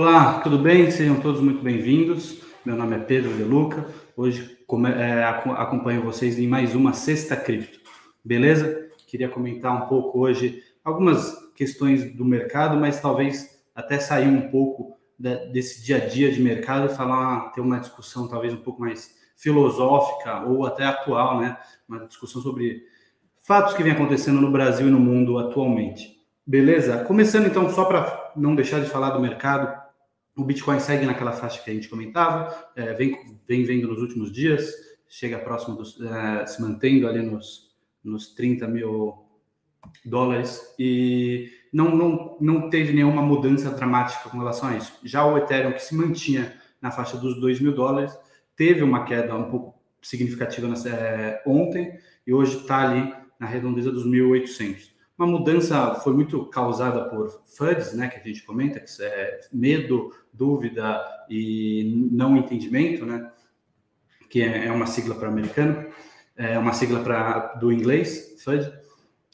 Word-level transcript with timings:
Olá, 0.00 0.38
tudo 0.42 0.56
bem? 0.58 0.92
Sejam 0.92 1.20
todos 1.20 1.40
muito 1.40 1.60
bem-vindos. 1.60 2.40
Meu 2.64 2.76
nome 2.76 2.94
é 2.94 3.00
Pedro 3.00 3.36
De 3.36 3.42
Luca. 3.42 3.84
Hoje 4.16 4.56
é, 4.96 5.24
acompanho 5.24 6.04
vocês 6.04 6.38
em 6.38 6.46
mais 6.46 6.72
uma 6.72 6.92
Sexta 6.92 7.34
Cripto. 7.34 7.80
Beleza? 8.24 8.90
Queria 9.08 9.28
comentar 9.28 9.74
um 9.74 9.88
pouco 9.88 10.20
hoje 10.20 10.62
algumas 10.84 11.36
questões 11.56 12.14
do 12.14 12.24
mercado, 12.24 12.76
mas 12.76 13.00
talvez 13.00 13.60
até 13.74 13.98
sair 13.98 14.28
um 14.28 14.48
pouco 14.52 14.96
desse 15.18 15.84
dia 15.84 15.96
a 15.96 16.06
dia 16.06 16.30
de 16.30 16.40
mercado 16.40 16.86
e 16.86 16.94
falar, 16.94 17.50
ter 17.50 17.60
uma 17.60 17.80
discussão 17.80 18.28
talvez 18.28 18.54
um 18.54 18.58
pouco 18.58 18.80
mais 18.80 19.16
filosófica 19.36 20.44
ou 20.44 20.64
até 20.64 20.84
atual, 20.84 21.40
né? 21.40 21.58
Uma 21.88 22.06
discussão 22.06 22.40
sobre 22.40 22.84
fatos 23.42 23.74
que 23.74 23.82
vem 23.82 23.90
acontecendo 23.90 24.40
no 24.40 24.52
Brasil 24.52 24.86
e 24.86 24.90
no 24.92 25.00
mundo 25.00 25.38
atualmente. 25.38 26.16
Beleza? 26.46 27.04
Começando 27.04 27.46
então, 27.46 27.68
só 27.68 27.84
para 27.84 28.32
não 28.36 28.54
deixar 28.54 28.80
de 28.80 28.88
falar 28.88 29.10
do 29.10 29.20
mercado, 29.20 29.77
o 30.38 30.44
Bitcoin 30.44 30.78
segue 30.78 31.04
naquela 31.04 31.32
faixa 31.32 31.60
que 31.62 31.70
a 31.70 31.74
gente 31.74 31.88
comentava, 31.88 32.70
é, 32.76 32.94
vem, 32.94 33.36
vem 33.46 33.64
vendo 33.64 33.88
nos 33.88 34.00
últimos 34.00 34.30
dias, 34.30 34.72
chega 35.08 35.38
próximo, 35.38 35.76
dos, 35.76 36.00
é, 36.00 36.46
se 36.46 36.62
mantendo 36.62 37.08
ali 37.08 37.20
nos, 37.20 37.72
nos 38.04 38.34
30 38.34 38.68
mil 38.68 39.26
dólares 40.04 40.74
e 40.78 41.50
não, 41.72 41.94
não, 41.94 42.36
não 42.40 42.70
teve 42.70 42.92
nenhuma 42.92 43.20
mudança 43.20 43.70
dramática 43.70 44.28
com 44.28 44.38
relação 44.38 44.68
a 44.68 44.76
isso. 44.76 44.92
Já 45.04 45.26
o 45.26 45.36
Ethereum, 45.36 45.72
que 45.72 45.82
se 45.82 45.94
mantinha 45.94 46.54
na 46.80 46.92
faixa 46.92 47.16
dos 47.16 47.40
2 47.40 47.60
mil 47.60 47.74
dólares, 47.74 48.16
teve 48.56 48.82
uma 48.82 49.04
queda 49.04 49.34
um 49.34 49.50
pouco 49.50 49.74
significativa 50.00 50.68
nessa, 50.68 50.88
é, 50.88 51.42
ontem 51.44 51.98
e 52.24 52.32
hoje 52.32 52.58
está 52.58 52.88
ali 52.88 53.12
na 53.40 53.46
redondeza 53.46 53.90
dos 53.90 54.06
1.800. 54.06 54.97
Uma 55.18 55.26
mudança 55.26 55.96
foi 55.96 56.14
muito 56.14 56.46
causada 56.46 57.06
por 57.06 57.42
FUDs, 57.44 57.92
né, 57.92 58.06
que 58.06 58.20
a 58.20 58.22
gente 58.22 58.44
comenta, 58.44 58.78
que 58.78 59.02
é 59.02 59.40
medo, 59.52 60.14
dúvida 60.32 61.04
e 61.28 62.08
não 62.12 62.36
entendimento, 62.36 63.04
né, 63.04 63.28
que 64.30 64.40
é, 64.40 64.66
é 64.66 64.72
uma 64.72 64.86
sigla 64.86 65.16
para 65.16 65.26
americano, 65.26 65.88
é 66.36 66.56
uma 66.56 66.72
sigla 66.72 67.02
para 67.02 67.54
do 67.54 67.72
inglês, 67.72 68.40
FUD. 68.44 68.72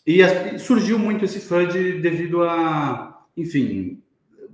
E, 0.06 0.22
as, 0.22 0.62
surgiu 0.62 0.98
muito 0.98 1.26
esse 1.26 1.38
FUD 1.38 2.00
devido 2.00 2.42
a, 2.42 3.26
enfim, 3.36 4.02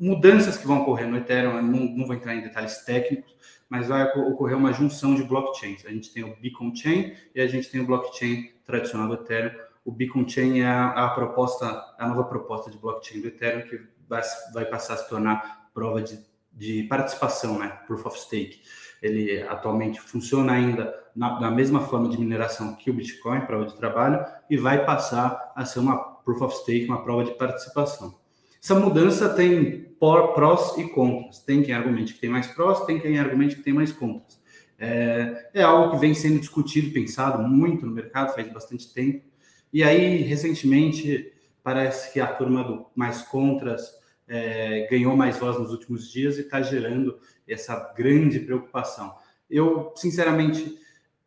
mudanças 0.01 0.59
que 0.59 0.67
vão 0.67 0.83
ocorrer 0.83 1.09
no 1.09 1.17
Ethereum. 1.17 1.63
Não, 1.63 1.97
não 1.97 2.07
vou 2.07 2.17
entrar 2.17 2.35
em 2.35 2.43
detalhes 2.43 2.79
técnicos, 2.79 3.37
mas 3.69 3.87
vai 3.87 4.05
ocorrer 4.19 4.57
uma 4.57 4.73
junção 4.73 5.15
de 5.15 5.23
blockchains. 5.23 5.87
A 5.87 5.91
gente 5.91 6.13
tem 6.13 6.25
o 6.25 6.35
Beacon 6.41 6.75
Chain 6.75 7.15
e 7.33 7.41
a 7.41 7.47
gente 7.47 7.71
tem 7.71 7.81
o 7.81 7.87
blockchain 7.87 8.51
tradicional 8.67 9.07
do 9.07 9.15
Ethereum 9.15 9.70
o 9.85 9.93
Beacon 9.93 10.29
Chain 10.29 10.61
é 10.61 10.69
a, 10.69 11.09
proposta, 11.15 11.67
a 11.99 12.09
nova 12.09 12.25
proposta 12.25 12.71
de 12.71 12.79
blockchain 12.79 13.21
do 13.21 13.29
Ethereum 13.29 13.69
que 13.69 13.81
vai, 14.09 14.23
vai 14.53 14.65
passar 14.67 14.95
a 14.95 14.97
se 14.99 15.09
tornar 15.09 15.71
prova 15.73 16.03
de, 16.03 16.19
de 16.53 16.83
participação, 16.85 17.59
né? 17.59 17.69
Proof 17.87 18.07
of 18.07 18.19
Stake. 18.19 18.63
Ele 19.03 19.43
atualmente 19.43 20.01
funciona 20.01 20.53
ainda 20.53 20.95
na, 21.17 21.41
na 21.41 21.51
mesma 21.51 21.81
forma 21.81 22.09
de 22.09 22.19
mineração 22.19 22.75
que 22.75 22.91
o 22.91 22.95
Bitcoin, 22.95 23.41
prova 23.43 23.67
de 23.67 23.77
trabalho, 23.77 24.25
e 24.49 24.57
vai 24.57 24.85
passar 24.85 25.53
a 25.57 25.65
ser 25.65 25.81
uma 25.81 25.97
Proof 25.97 26.43
of 26.43 26.57
Stake, 26.57 26.87
uma 26.87 27.03
prova 27.03 27.25
de 27.25 27.33
participação. 27.33 28.19
Essa 28.63 28.75
mudança 28.75 29.29
tem 29.31 29.91
prós 29.99 30.77
e 30.77 30.85
contras. 30.89 31.41
Tem 31.41 31.63
quem 31.63 31.75
argumente 31.75 32.15
que 32.15 32.21
tem 32.21 32.31
mais 32.31 32.47
prós, 32.47 32.85
tem 32.85 33.01
quem 33.01 33.19
argumente 33.19 33.57
que 33.57 33.63
tem 33.63 33.73
mais 33.73 33.93
contras. 33.93 34.39
É, 34.79 35.51
é 35.55 35.63
algo 35.63 35.93
que 35.93 35.99
vem 35.99 36.15
sendo 36.15 36.39
discutido 36.39 36.93
pensado 36.93 37.43
muito 37.43 37.85
no 37.85 37.93
mercado 37.93 38.35
faz 38.35 38.51
bastante 38.53 38.93
tempo. 38.93 39.30
E 39.73 39.83
aí, 39.83 40.23
recentemente, 40.23 41.33
parece 41.63 42.13
que 42.13 42.21
a 42.21 42.27
turma 42.27 42.65
do 42.65 42.87
Mais 42.95 43.23
Contras 43.23 43.93
é, 44.27 44.87
ganhou 44.91 45.17
mais 45.17 45.39
voz 45.39 45.59
nos 45.59 45.71
últimos 45.73 46.11
dias 46.11 46.39
e 46.39 46.43
está 46.43 46.63
gerando 46.63 47.19
essa 47.47 47.93
grande 47.97 48.41
preocupação. 48.41 49.15
Eu, 49.49 49.93
sinceramente, 49.97 50.79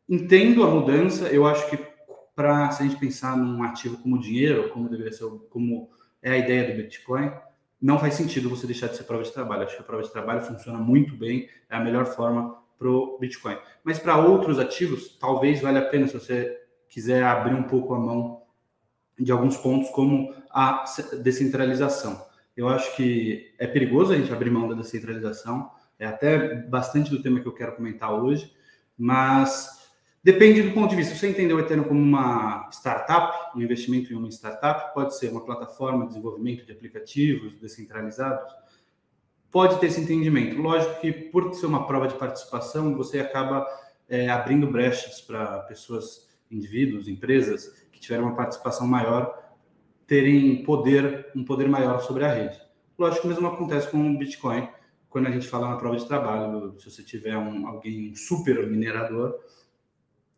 entendo 0.09 0.63
a 0.63 0.69
mudança, 0.69 1.27
eu 1.27 1.45
acho 1.45 1.69
que 1.69 1.77
para 2.35 2.71
se 2.71 2.81
a 2.81 2.85
gente 2.85 2.99
pensar 2.99 3.37
num 3.37 3.61
ativo 3.63 3.97
como 3.97 4.19
dinheiro, 4.19 4.69
como 4.69 4.89
deveria 4.89 5.11
ser, 5.11 5.25
como 5.49 5.89
é 6.21 6.31
a 6.31 6.37
ideia 6.37 6.71
do 6.71 6.81
Bitcoin, 6.81 7.31
não 7.81 7.99
faz 7.99 8.13
sentido 8.13 8.49
você 8.49 8.65
deixar 8.65 8.87
de 8.87 8.95
ser 8.95 9.03
prova 9.03 9.23
de 9.23 9.31
trabalho. 9.31 9.63
Acho 9.63 9.75
que 9.75 9.81
a 9.81 9.85
prova 9.85 10.03
de 10.03 10.11
trabalho 10.11 10.41
funciona 10.41 10.79
muito 10.79 11.15
bem, 11.15 11.49
é 11.69 11.75
a 11.75 11.79
melhor 11.83 12.05
forma 12.05 12.57
para 12.79 12.89
o 12.89 13.17
Bitcoin. 13.19 13.57
Mas 13.83 13.99
para 13.99 14.17
outros 14.17 14.57
ativos, 14.57 15.17
talvez 15.19 15.61
valha 15.61 15.79
a 15.79 15.85
pena 15.85 16.07
se 16.07 16.13
você 16.13 16.62
quiser 16.93 17.23
abrir 17.23 17.55
um 17.55 17.63
pouco 17.63 17.95
a 17.95 17.99
mão 17.99 18.43
de 19.17 19.31
alguns 19.31 19.57
pontos, 19.57 19.89
como 19.89 20.31
a 20.51 20.83
descentralização. 21.23 22.23
Eu 22.55 22.69
acho 22.69 22.95
que 22.95 23.51
é 23.57 23.65
perigoso 23.65 24.13
a 24.13 24.15
gente 24.15 24.31
abrir 24.31 24.51
mão 24.51 24.67
da 24.67 24.75
descentralização, 24.75 25.71
é 25.97 26.05
até 26.05 26.53
bastante 26.53 27.09
do 27.09 27.19
tema 27.19 27.39
que 27.39 27.47
eu 27.47 27.53
quero 27.53 27.75
comentar 27.75 28.13
hoje, 28.13 28.53
mas 28.95 29.89
depende 30.23 30.61
do 30.61 30.71
ponto 30.71 30.91
de 30.91 30.95
vista. 30.95 31.15
Você 31.15 31.27
entender 31.27 31.55
o 31.55 31.59
Ethereum 31.59 31.83
como 31.83 31.99
uma 31.99 32.69
startup, 32.71 33.57
um 33.57 33.61
investimento 33.61 34.13
em 34.13 34.15
uma 34.15 34.29
startup, 34.29 34.93
pode 34.93 35.17
ser 35.17 35.31
uma 35.31 35.43
plataforma 35.43 36.03
de 36.03 36.09
desenvolvimento 36.09 36.63
de 36.63 36.73
aplicativos 36.73 37.55
descentralizados, 37.55 38.53
pode 39.49 39.79
ter 39.79 39.87
esse 39.87 39.99
entendimento. 39.99 40.61
Lógico 40.61 41.01
que 41.01 41.11
por 41.11 41.55
ser 41.55 41.65
uma 41.65 41.87
prova 41.87 42.07
de 42.07 42.13
participação, 42.13 42.95
você 42.95 43.19
acaba 43.19 43.65
é, 44.07 44.29
abrindo 44.29 44.67
brechas 44.67 45.21
para 45.21 45.59
pessoas 45.61 46.31
indivíduos, 46.53 47.07
empresas 47.07 47.87
que 47.91 47.99
tiveram 47.99 48.25
uma 48.25 48.35
participação 48.35 48.87
maior 48.87 49.41
terem 50.07 50.63
poder, 50.63 51.31
um 51.35 51.43
poder 51.43 51.67
maior 51.67 51.99
sobre 52.01 52.23
a 52.23 52.33
rede. 52.33 52.61
Lógico 52.97 53.25
o 53.25 53.29
mesmo 53.29 53.47
acontece 53.47 53.89
com 53.89 53.97
o 53.97 54.17
Bitcoin, 54.17 54.67
quando 55.09 55.27
a 55.27 55.31
gente 55.31 55.47
fala 55.47 55.69
na 55.69 55.77
prova 55.77 55.95
de 55.95 56.07
trabalho, 56.07 56.75
se 56.79 56.89
você 56.89 57.03
tiver 57.03 57.37
um, 57.37 57.67
alguém 57.67 58.11
um 58.11 58.15
super 58.15 58.67
minerador, 58.67 59.39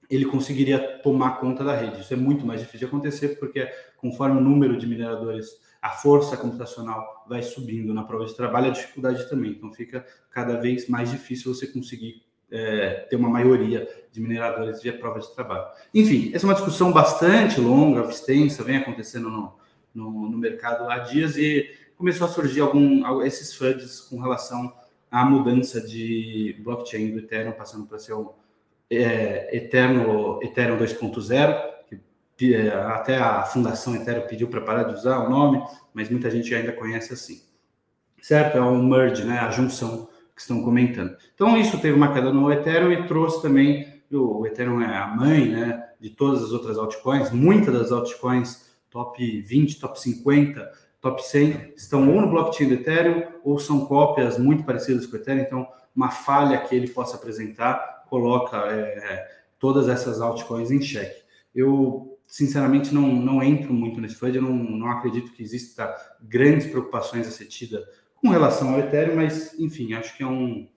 ele 0.10 0.26
conseguiria 0.26 1.00
tomar 1.00 1.40
conta 1.40 1.64
da 1.64 1.76
rede. 1.76 2.02
Isso 2.02 2.14
é 2.14 2.18
muito 2.18 2.46
mais 2.46 2.60
difícil 2.60 2.80
de 2.80 2.86
acontecer, 2.86 3.40
porque 3.40 3.68
conforme 3.98 4.38
o 4.38 4.42
número 4.42 4.78
de 4.78 4.86
mineradores, 4.86 5.48
a 5.82 5.92
força 5.92 6.36
computacional 6.36 7.26
vai 7.28 7.42
subindo 7.42 7.94
na 7.94 8.04
prova 8.04 8.26
de 8.26 8.36
trabalho, 8.36 8.68
a 8.68 8.72
dificuldade 8.72 9.30
também. 9.30 9.52
Então 9.52 9.72
fica 9.72 10.06
cada 10.30 10.60
vez 10.60 10.90
mais 10.90 11.10
difícil 11.10 11.54
você 11.54 11.68
conseguir 11.68 12.25
é, 12.52 13.06
ter 13.10 13.16
uma 13.16 13.30
maioria 13.30 13.88
de 14.12 14.22
mineradores 14.22 14.82
via 14.82 14.98
prova 14.98 15.20
de 15.20 15.34
trabalho. 15.34 15.66
Enfim, 15.94 16.32
essa 16.34 16.46
é 16.46 16.48
uma 16.48 16.54
discussão 16.54 16.92
bastante 16.92 17.60
longa, 17.60 18.10
extensa, 18.10 18.64
vem 18.64 18.78
acontecendo 18.78 19.30
no, 19.30 19.54
no, 19.94 20.30
no 20.30 20.38
mercado 20.38 20.90
há 20.90 21.00
dias 21.00 21.38
e 21.38 21.70
começou 21.98 22.28
a 22.28 22.30
surgir 22.30 22.62
algum, 22.62 23.22
esses 23.24 23.54
FUDs 23.54 24.02
com 24.02 24.20
relação 24.20 24.74
à 25.10 25.26
mudança 25.26 25.82
de 25.82 26.56
blockchain 26.60 27.12
do 27.12 27.20
Ethereum, 27.20 27.54
passando 27.54 27.86
para 27.86 28.00
ser 28.00 28.14
o 28.14 28.34
é, 28.90 29.56
Eterno, 29.56 30.40
Ethereum 30.42 30.78
2.0, 30.78 31.76
que 32.38 32.54
é, 32.54 32.74
até 32.74 33.18
a 33.18 33.44
fundação 33.44 33.96
Ethereum 33.96 34.28
pediu 34.28 34.48
para 34.48 34.62
parar 34.62 34.84
de 34.84 34.94
usar 34.94 35.20
o 35.20 35.30
nome, 35.30 35.64
mas 35.94 36.10
muita 36.10 36.30
gente 36.30 36.54
ainda 36.54 36.74
conhece 36.74 37.14
assim. 37.14 37.42
Certo? 38.22 38.58
É 38.58 38.62
um 38.62 38.84
merge, 38.84 39.24
né? 39.24 39.40
a 39.40 39.52
junção 39.52 40.10
que 40.36 40.42
estão 40.42 40.62
comentando. 40.62 41.16
Então, 41.34 41.58
isso 41.58 41.80
teve 41.80 41.96
uma 41.96 42.14
queda 42.14 42.32
no 42.34 42.52
Ethereum 42.52 42.92
e 42.92 43.08
trouxe 43.08 43.42
também, 43.42 43.88
o 44.12 44.46
Ethereum 44.46 44.82
é 44.82 44.98
a 44.98 45.08
mãe 45.08 45.50
né, 45.50 45.90
de 46.00 46.10
todas 46.10 46.44
as 46.44 46.52
outras 46.52 46.78
altcoins, 46.78 47.32
muitas 47.32 47.74
das 47.74 47.92
altcoins 47.92 48.70
top 48.90 49.42
20, 49.42 49.80
top 49.80 50.00
50, 50.00 50.72
top 51.00 51.26
100 51.26 51.74
estão 51.78 52.14
ou 52.14 52.22
no 52.22 52.30
blockchain 52.30 52.68
do 52.68 52.74
Ethereum 52.74 53.24
ou 53.44 53.60
são 53.60 53.86
cópias 53.86 54.38
muito 54.38 54.64
parecidas 54.64 55.06
com 55.06 55.16
o 55.16 55.20
Ethereum, 55.20 55.42
então 55.42 55.68
uma 55.96 56.12
falha 56.12 56.58
que 56.60 56.76
ele 56.76 56.90
possa 56.90 57.16
apresentar 57.16 58.04
coloca 58.10 58.58
é, 58.58 59.28
todas 59.60 59.88
essas 59.88 60.22
altcoins 60.22 60.72
em 60.72 60.82
xeque. 60.82 61.24
Eu, 61.54 62.18
sinceramente, 62.28 62.94
não, 62.94 63.08
não 63.08 63.42
entro 63.42 63.74
muito 63.74 64.02
nesse 64.02 64.16
FUD, 64.16 64.36
eu 64.36 64.42
não, 64.42 64.54
não 64.54 64.90
acredito 64.90 65.32
que 65.32 65.42
exista 65.42 65.96
grandes 66.22 66.68
preocupações 66.68 67.28
a 67.28 67.32
ser 67.32 67.46
tida 67.46 67.88
com 68.16 68.30
relação 68.30 68.74
ao 68.74 68.80
Ethereum, 68.80 69.16
mas 69.16 69.58
enfim, 69.60 69.94
acho 69.94 70.16
que 70.16 70.24
é 70.24 70.28
um, 70.28 70.68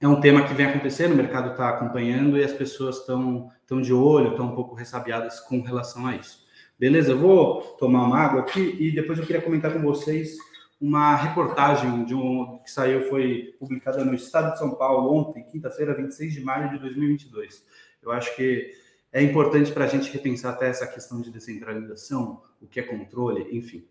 é 0.00 0.08
um 0.08 0.20
tema 0.20 0.46
que 0.46 0.54
vem 0.54 0.66
acontecendo, 0.66 1.12
o 1.12 1.16
mercado 1.16 1.52
está 1.52 1.68
acompanhando 1.68 2.36
e 2.36 2.44
as 2.44 2.52
pessoas 2.52 2.98
estão 2.98 3.50
tão 3.66 3.80
de 3.80 3.92
olho, 3.92 4.32
estão 4.32 4.46
um 4.46 4.54
pouco 4.54 4.74
ressabiadas 4.74 5.40
com 5.40 5.60
relação 5.60 6.06
a 6.06 6.16
isso. 6.16 6.44
Beleza? 6.78 7.12
Eu 7.12 7.18
vou 7.18 7.62
tomar 7.78 8.04
uma 8.04 8.18
água 8.18 8.40
aqui 8.40 8.76
e 8.78 8.90
depois 8.92 9.18
eu 9.18 9.24
queria 9.24 9.40
comentar 9.40 9.72
com 9.72 9.80
vocês 9.80 10.36
uma 10.80 11.14
reportagem 11.16 12.04
de 12.04 12.14
um, 12.14 12.58
que 12.58 12.70
saiu, 12.70 13.08
foi 13.08 13.54
publicada 13.58 14.04
no 14.04 14.14
Estado 14.14 14.52
de 14.52 14.58
São 14.58 14.74
Paulo 14.74 15.14
ontem, 15.14 15.44
quinta-feira, 15.44 15.94
26 15.94 16.32
de 16.32 16.40
maio 16.42 16.70
de 16.70 16.78
2022. 16.78 17.64
Eu 18.02 18.12
acho 18.12 18.34
que 18.36 18.70
é 19.12 19.22
importante 19.22 19.72
para 19.72 19.84
a 19.84 19.88
gente 19.88 20.12
repensar 20.12 20.52
até 20.52 20.68
essa 20.68 20.86
questão 20.86 21.20
de 21.20 21.30
descentralização, 21.30 22.42
o 22.60 22.66
que 22.66 22.80
é 22.80 22.82
controle, 22.82 23.56
enfim. 23.56 23.86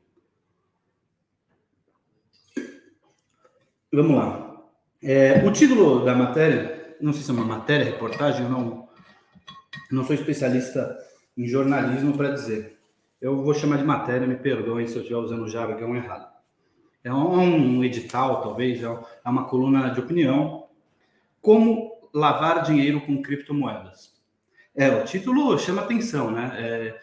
Vamos 3.95 4.15
lá. 4.15 4.59
É, 5.03 5.45
o 5.45 5.51
título 5.51 6.03
da 6.03 6.15
matéria, 6.15 6.95
não 6.99 7.13
sei 7.13 7.21
se 7.21 7.29
é 7.29 7.33
uma 7.35 7.45
matéria, 7.45 7.85
reportagem, 7.85 8.41
eu 8.41 8.49
não, 8.49 8.89
não 9.91 10.03
sou 10.03 10.15
especialista 10.15 10.97
em 11.37 11.47
jornalismo 11.47 12.17
para 12.17 12.31
dizer. 12.31 12.79
Eu 13.21 13.43
vou 13.43 13.53
chamar 13.53 13.77
de 13.77 13.83
matéria, 13.83 14.25
me 14.25 14.35
perdoem 14.35 14.87
se 14.87 14.95
eu 14.95 15.03
estiver 15.03 15.19
usando 15.19 15.43
o 15.43 15.47
jargão 15.47 15.95
errado. 15.95 16.27
é 17.03 17.13
um 17.13 17.83
edital, 17.83 18.41
talvez, 18.41 18.81
é, 18.81 18.85
é 18.87 19.29
uma 19.29 19.45
coluna 19.45 19.91
de 19.91 19.99
opinião. 19.99 20.69
Como 21.39 21.91
lavar 22.11 22.63
dinheiro 22.63 22.99
com 22.99 23.21
criptomoedas. 23.21 24.11
É, 24.75 24.89
o 24.89 25.05
título 25.05 25.55
chama 25.59 25.83
atenção, 25.83 26.31
né? 26.31 26.51
É, 26.57 26.99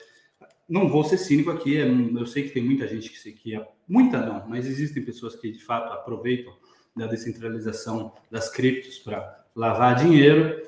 não 0.69 0.89
vou 0.89 1.05
ser 1.05 1.19
cínico 1.19 1.53
aqui, 1.53 1.81
é, 1.81 1.85
eu 1.87 2.27
sei 2.27 2.43
que 2.43 2.51
tem 2.51 2.65
muita 2.65 2.89
gente 2.89 3.11
que 3.11 3.33
que 3.33 3.55
é, 3.55 3.65
muita 3.87 4.19
não, 4.27 4.49
mas 4.49 4.67
existem 4.67 5.05
pessoas 5.05 5.37
que 5.37 5.53
de 5.53 5.63
fato 5.63 5.93
aproveitam 5.93 6.53
da 7.01 7.07
descentralização 7.07 8.13
das 8.31 8.51
criptos 8.51 8.99
para 8.99 9.45
lavar 9.57 9.97
dinheiro. 9.97 10.61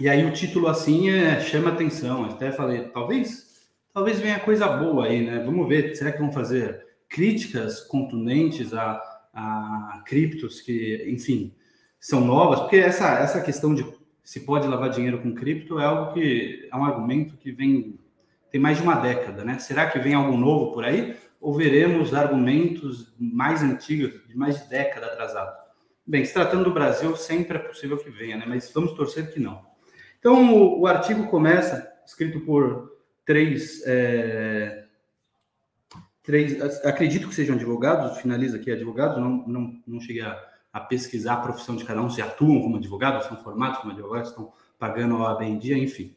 E 0.00 0.08
aí 0.08 0.24
o 0.24 0.32
título 0.32 0.66
assim 0.66 1.10
é, 1.10 1.40
chama 1.40 1.70
atenção. 1.70 2.24
Eu 2.24 2.32
até 2.32 2.50
falei, 2.50 2.88
talvez, 2.88 3.68
talvez 3.92 4.18
venha 4.18 4.40
coisa 4.40 4.66
boa 4.66 5.06
aí, 5.06 5.24
né? 5.24 5.42
Vamos 5.44 5.68
ver, 5.68 5.94
será 5.94 6.10
que 6.10 6.18
vão 6.18 6.32
fazer 6.32 6.86
críticas 7.08 7.80
contundentes 7.80 8.72
a, 8.72 9.00
a 9.34 10.02
criptos 10.06 10.60
que, 10.60 11.04
enfim, 11.08 11.54
são 12.00 12.22
novas? 12.22 12.60
Porque 12.60 12.76
essa, 12.76 13.18
essa 13.18 13.40
questão 13.40 13.74
de 13.74 13.86
se 14.24 14.40
pode 14.40 14.66
lavar 14.66 14.90
dinheiro 14.90 15.20
com 15.20 15.34
cripto 15.34 15.78
é 15.78 15.84
algo 15.84 16.14
que 16.14 16.68
é 16.70 16.76
um 16.76 16.84
argumento 16.84 17.36
que 17.36 17.52
vem 17.52 17.98
tem 18.50 18.60
mais 18.60 18.78
de 18.78 18.82
uma 18.82 18.94
década, 18.94 19.44
né? 19.44 19.58
Será 19.58 19.90
que 19.90 19.98
vem 19.98 20.14
algo 20.14 20.34
novo 20.34 20.72
por 20.72 20.84
aí? 20.84 21.14
Ou 21.40 21.54
veremos 21.54 22.12
argumentos 22.14 23.14
mais 23.18 23.62
antigos, 23.62 24.26
de 24.26 24.36
mais 24.36 24.62
de 24.62 24.68
década 24.68 25.06
atrasado? 25.06 25.56
Bem, 26.06 26.24
se 26.24 26.32
tratando 26.32 26.64
do 26.64 26.72
Brasil, 26.72 27.14
sempre 27.16 27.58
é 27.58 27.60
possível 27.60 27.96
que 27.96 28.10
venha, 28.10 28.36
né? 28.36 28.44
Mas 28.46 28.72
vamos 28.72 28.92
torcer 28.94 29.32
que 29.32 29.38
não. 29.38 29.64
Então, 30.18 30.54
o, 30.54 30.80
o 30.80 30.86
artigo 30.86 31.28
começa, 31.28 31.92
escrito 32.04 32.40
por 32.40 32.98
três 33.24 33.82
é, 33.86 34.88
três, 36.28 36.60
acredito 36.84 37.26
que 37.26 37.34
sejam 37.34 37.56
advogados, 37.56 38.18
finaliza 38.18 38.58
aqui 38.58 38.70
advogados, 38.70 39.16
não, 39.16 39.46
não, 39.46 39.82
não 39.86 39.98
cheguei 39.98 40.20
a, 40.20 40.38
a, 40.70 40.78
pesquisar 40.78 41.32
a 41.32 41.40
profissão 41.40 41.74
de 41.74 41.86
cada 41.86 42.02
um, 42.02 42.10
se 42.10 42.20
atuam 42.20 42.60
como 42.60 42.76
advogados, 42.76 43.26
são 43.26 43.38
formados 43.38 43.78
como 43.78 43.94
advogados, 43.94 44.28
estão 44.28 44.52
pagando 44.78 45.16
a 45.16 45.32
OAB 45.32 45.44
em 45.44 45.58
dia, 45.58 45.78
enfim. 45.78 46.14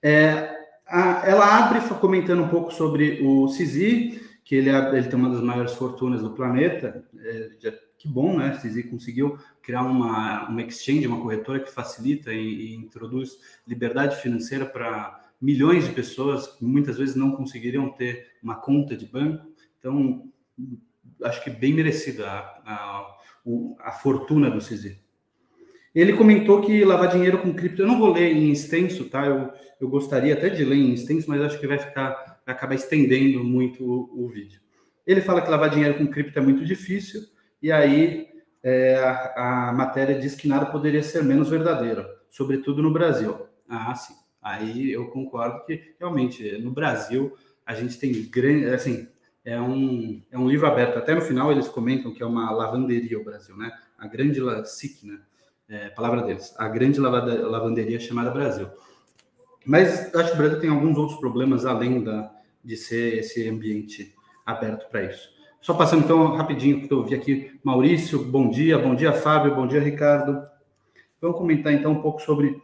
É, 0.00 0.61
ela 0.92 1.64
abre 1.64 1.80
comentando 1.94 2.42
um 2.42 2.48
pouco 2.48 2.72
sobre 2.72 3.20
o 3.22 3.48
CISI, 3.48 4.20
que 4.44 4.54
ele, 4.54 4.68
é, 4.68 4.96
ele 4.96 5.08
tem 5.08 5.18
uma 5.18 5.30
das 5.30 5.40
maiores 5.40 5.72
fortunas 5.72 6.20
do 6.20 6.32
planeta, 6.32 7.04
é, 7.18 7.50
já, 7.58 7.72
que 7.96 8.08
bom, 8.08 8.36
né? 8.36 8.58
CISI 8.58 8.82
conseguiu 8.84 9.38
criar 9.62 9.82
uma, 9.82 10.48
uma 10.48 10.62
exchange, 10.62 11.06
uma 11.06 11.20
corretora 11.20 11.60
que 11.60 11.70
facilita 11.70 12.32
e, 12.32 12.38
e 12.38 12.74
introduz 12.74 13.38
liberdade 13.66 14.16
financeira 14.16 14.66
para 14.66 15.20
milhões 15.40 15.86
de 15.86 15.92
pessoas 15.92 16.46
que 16.48 16.64
muitas 16.64 16.98
vezes 16.98 17.14
não 17.14 17.32
conseguiriam 17.32 17.90
ter 17.90 18.32
uma 18.42 18.56
conta 18.56 18.96
de 18.96 19.06
banco. 19.06 19.46
Então, 19.78 20.28
acho 21.22 21.42
que 21.42 21.50
bem 21.50 21.72
merecida 21.72 22.28
a, 22.28 22.62
a, 22.66 23.16
a 23.80 23.92
fortuna 23.92 24.50
do 24.50 24.60
CISI. 24.60 25.00
Ele 25.94 26.14
comentou 26.14 26.62
que 26.62 26.84
lavar 26.84 27.10
dinheiro 27.10 27.38
com 27.38 27.52
cripto, 27.52 27.82
eu 27.82 27.86
não 27.86 27.98
vou 27.98 28.12
ler 28.12 28.32
em 28.32 28.50
extenso, 28.50 29.04
tá? 29.04 29.26
Eu, 29.26 29.50
eu 29.80 29.88
gostaria 29.88 30.32
até 30.32 30.48
de 30.48 30.64
ler 30.64 30.76
em 30.76 30.94
extenso, 30.94 31.28
mas 31.28 31.42
acho 31.42 31.60
que 31.60 31.66
vai 31.66 31.78
ficar, 31.78 32.40
vai 32.46 32.54
acabar 32.54 32.74
estendendo 32.74 33.44
muito 33.44 33.84
o, 33.84 34.24
o 34.24 34.28
vídeo. 34.28 34.60
Ele 35.06 35.20
fala 35.20 35.42
que 35.42 35.50
lavar 35.50 35.68
dinheiro 35.68 35.98
com 35.98 36.06
cripto 36.06 36.38
é 36.38 36.42
muito 36.42 36.64
difícil, 36.64 37.20
e 37.60 37.70
aí 37.70 38.28
é, 38.62 38.96
a, 38.96 39.68
a 39.68 39.72
matéria 39.72 40.18
diz 40.18 40.34
que 40.34 40.48
nada 40.48 40.66
poderia 40.66 41.02
ser 41.02 41.22
menos 41.22 41.50
verdadeiro, 41.50 42.06
sobretudo 42.30 42.82
no 42.82 42.92
Brasil. 42.92 43.36
Ah, 43.68 43.94
sim. 43.94 44.14
Aí 44.40 44.90
eu 44.90 45.08
concordo 45.08 45.64
que 45.64 45.94
realmente 46.00 46.58
no 46.58 46.70
Brasil 46.70 47.36
a 47.66 47.74
gente 47.74 47.98
tem 47.98 48.12
grande, 48.28 48.66
assim, 48.66 49.08
é 49.44 49.60
um, 49.60 50.22
é 50.30 50.38
um 50.38 50.48
livro 50.48 50.66
aberto. 50.66 50.98
Até 50.98 51.14
no 51.14 51.20
final 51.20 51.52
eles 51.52 51.68
comentam 51.68 52.12
que 52.12 52.22
é 52.22 52.26
uma 52.26 52.50
lavanderia 52.50 53.18
o 53.18 53.24
Brasil, 53.24 53.56
né? 53.56 53.70
A 53.98 54.06
grande 54.06 54.40
SIC, 54.66 55.06
né? 55.06 55.20
É, 55.68 55.88
palavra 55.90 56.22
deles, 56.22 56.54
a 56.58 56.68
grande 56.68 57.00
lavada, 57.00 57.48
lavanderia 57.48 57.98
chamada 57.98 58.30
Brasil. 58.30 58.68
Mas 59.64 60.14
acho 60.14 60.30
que 60.30 60.34
o 60.34 60.38
Brasil 60.38 60.60
tem 60.60 60.70
alguns 60.70 60.96
outros 60.98 61.18
problemas 61.18 61.64
além 61.64 62.02
da, 62.02 62.30
de 62.64 62.76
ser 62.76 63.18
esse 63.18 63.48
ambiente 63.48 64.14
aberto 64.44 64.90
para 64.90 65.04
isso. 65.04 65.30
Só 65.60 65.74
passando 65.74 66.02
então 66.04 66.34
rapidinho 66.34 66.86
que 66.86 66.92
eu 66.92 67.04
vi 67.04 67.14
aqui, 67.14 67.58
Maurício, 67.62 68.24
bom 68.24 68.50
dia, 68.50 68.76
bom 68.78 68.94
dia 68.94 69.12
Fábio, 69.12 69.54
bom 69.54 69.66
dia 69.66 69.80
Ricardo. 69.80 70.44
Vamos 71.20 71.38
comentar 71.38 71.72
então 71.72 71.92
um 71.92 72.02
pouco 72.02 72.20
sobre 72.20 72.60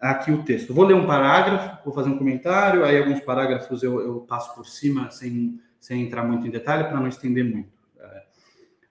aqui 0.00 0.30
o 0.30 0.44
texto. 0.44 0.72
Vou 0.72 0.84
ler 0.84 0.94
um 0.94 1.06
parágrafo, 1.06 1.84
vou 1.84 1.92
fazer 1.92 2.08
um 2.08 2.16
comentário, 2.16 2.84
aí 2.84 2.96
alguns 2.96 3.20
parágrafos 3.20 3.82
eu, 3.82 4.00
eu 4.00 4.20
passo 4.20 4.54
por 4.54 4.66
cima 4.66 5.10
sem, 5.10 5.60
sem 5.80 6.02
entrar 6.02 6.22
muito 6.22 6.46
em 6.46 6.50
detalhe 6.50 6.84
para 6.84 7.00
não 7.00 7.08
estender 7.08 7.44
muito. 7.44 7.77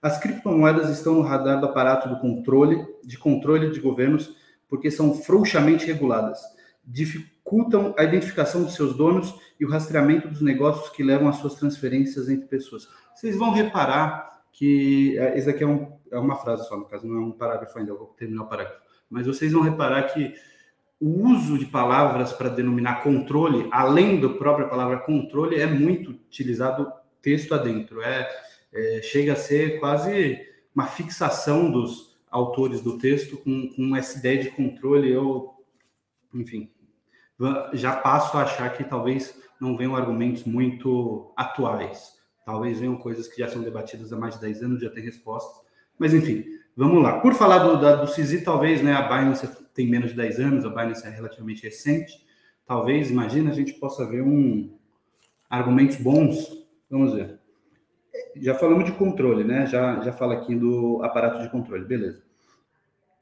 As 0.00 0.18
criptomoedas 0.18 0.90
estão 0.90 1.14
no 1.14 1.22
radar 1.22 1.60
do 1.60 1.66
aparato 1.66 2.08
do 2.08 2.18
controle, 2.20 2.86
de 3.04 3.18
controle 3.18 3.70
de 3.70 3.80
governos, 3.80 4.36
porque 4.68 4.90
são 4.90 5.14
frouxamente 5.14 5.86
reguladas, 5.86 6.40
dificultam 6.84 7.94
a 7.98 8.04
identificação 8.04 8.64
de 8.64 8.72
seus 8.72 8.96
donos 8.96 9.34
e 9.58 9.64
o 9.64 9.70
rastreamento 9.70 10.28
dos 10.28 10.40
negócios 10.40 10.90
que 10.90 11.02
levam 11.02 11.28
às 11.28 11.36
suas 11.36 11.54
transferências 11.54 12.28
entre 12.28 12.46
pessoas. 12.46 12.88
Vocês 13.14 13.36
vão 13.36 13.50
reparar 13.52 14.42
que 14.52 15.18
é, 15.18 15.38
isso 15.38 15.50
aqui 15.50 15.64
é, 15.64 15.66
um, 15.66 15.92
é 16.10 16.18
uma 16.18 16.36
frase 16.36 16.66
só, 16.68 16.76
no 16.76 16.84
caso, 16.84 17.06
não 17.06 17.16
é 17.16 17.20
um 17.20 17.32
parágrafo 17.32 17.78
ainda, 17.78 17.90
eu 17.90 17.98
vou 17.98 18.08
terminar 18.08 18.42
o 18.42 18.48
parágrafo. 18.48 18.80
Mas 19.10 19.26
vocês 19.26 19.52
vão 19.52 19.62
reparar 19.62 20.02
que 20.04 20.34
o 21.00 21.28
uso 21.28 21.58
de 21.58 21.66
palavras 21.66 22.32
para 22.32 22.48
denominar 22.48 23.02
controle, 23.02 23.68
além 23.70 24.20
da 24.20 24.28
própria 24.28 24.66
palavra 24.66 24.98
controle, 24.98 25.56
é 25.56 25.66
muito 25.66 26.10
utilizado 26.10 26.92
texto 27.22 27.54
adentro. 27.54 28.02
É, 28.02 28.28
é 28.72 29.00
chega 29.02 29.32
a 29.32 29.36
ser 29.36 29.80
quase 29.80 30.46
uma 30.74 30.86
fixação 30.86 31.70
dos 31.70 32.16
autores 32.30 32.80
do 32.80 32.98
texto 32.98 33.36
com, 33.38 33.68
com 33.74 33.96
essa 33.96 34.18
ideia 34.18 34.42
de 34.42 34.50
controle. 34.50 35.10
Eu, 35.10 35.54
enfim, 36.34 36.70
já 37.72 37.96
passo 37.96 38.36
a 38.36 38.42
achar 38.42 38.70
que 38.76 38.84
talvez 38.84 39.40
não 39.60 39.76
venham 39.76 39.96
argumentos 39.96 40.44
muito 40.44 41.32
atuais. 41.36 42.16
Talvez 42.44 42.80
venham 42.80 42.96
coisas 42.96 43.28
que 43.28 43.38
já 43.40 43.48
são 43.48 43.62
debatidas 43.62 44.12
há 44.12 44.16
mais 44.16 44.34
de 44.34 44.40
10 44.40 44.62
anos, 44.62 44.80
já 44.80 44.90
tem 44.90 45.02
respostas. 45.02 45.66
Mas, 45.98 46.14
enfim, 46.14 46.44
vamos 46.76 47.02
lá. 47.02 47.20
Por 47.20 47.34
falar 47.34 47.58
do, 47.58 47.80
da, 47.80 47.96
do 47.96 48.06
CISI, 48.06 48.42
talvez 48.42 48.82
né, 48.82 48.92
a 48.92 49.02
Binance 49.02 49.48
tem 49.74 49.86
menos 49.86 50.10
de 50.10 50.16
10 50.16 50.40
anos, 50.40 50.64
a 50.64 50.70
Binance 50.70 51.06
é 51.06 51.10
relativamente 51.10 51.62
recente. 51.62 52.26
Talvez, 52.66 53.10
imagina, 53.10 53.50
a 53.50 53.54
gente 53.54 53.74
possa 53.74 54.06
ver 54.06 54.22
um 54.22 54.76
argumentos 55.50 55.96
bons. 55.96 56.66
Vamos 56.90 57.14
ver. 57.14 57.37
Já 58.36 58.54
falamos 58.54 58.84
de 58.84 58.92
controle, 58.92 59.44
né? 59.44 59.66
Já, 59.66 60.00
já 60.00 60.12
fala 60.12 60.34
aqui 60.34 60.54
do 60.54 61.00
aparato 61.02 61.42
de 61.42 61.48
controle, 61.50 61.84
beleza. 61.84 62.22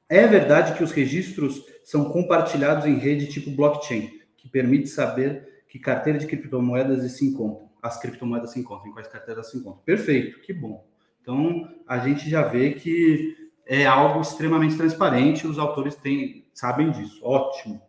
É 0.08 0.26
verdade 0.26 0.76
que 0.76 0.84
os 0.84 0.92
registros 0.92 1.64
são 1.82 2.06
compartilhados 2.06 2.86
em 2.86 2.94
rede 2.94 3.26
tipo 3.26 3.50
blockchain, 3.50 4.20
que 4.36 4.48
permite 4.48 4.88
saber 4.88 5.64
que 5.68 5.78
carteira 5.78 6.18
de 6.18 6.26
criptomoedas 6.26 7.10
se 7.12 7.26
encontram, 7.26 7.68
as 7.82 7.98
criptomoedas 8.00 8.52
se 8.52 8.60
encontram, 8.60 8.92
quais 8.92 9.08
carteiras 9.08 9.50
se 9.50 9.58
encontram. 9.58 9.82
Perfeito, 9.84 10.40
que 10.40 10.52
bom. 10.52 10.86
Então, 11.20 11.68
a 11.88 11.98
gente 11.98 12.30
já 12.30 12.42
vê 12.42 12.70
que 12.70 13.36
é 13.66 13.84
algo 13.84 14.20
extremamente 14.20 14.76
transparente, 14.76 15.46
os 15.46 15.58
autores 15.58 15.96
têm, 15.96 16.46
sabem 16.54 16.92
disso, 16.92 17.20
ótimo. 17.24 17.82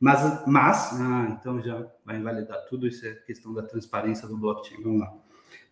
Mas, 0.00 0.44
mas 0.48 1.00
ah, 1.00 1.38
então 1.38 1.62
já 1.62 1.86
vai 2.04 2.16
invalidar 2.16 2.58
tudo 2.68 2.88
isso, 2.88 3.06
é 3.06 3.14
questão 3.14 3.54
da 3.54 3.62
transparência 3.62 4.26
do 4.26 4.36
blockchain, 4.36 4.82
vamos 4.82 5.00
lá. 5.00 5.14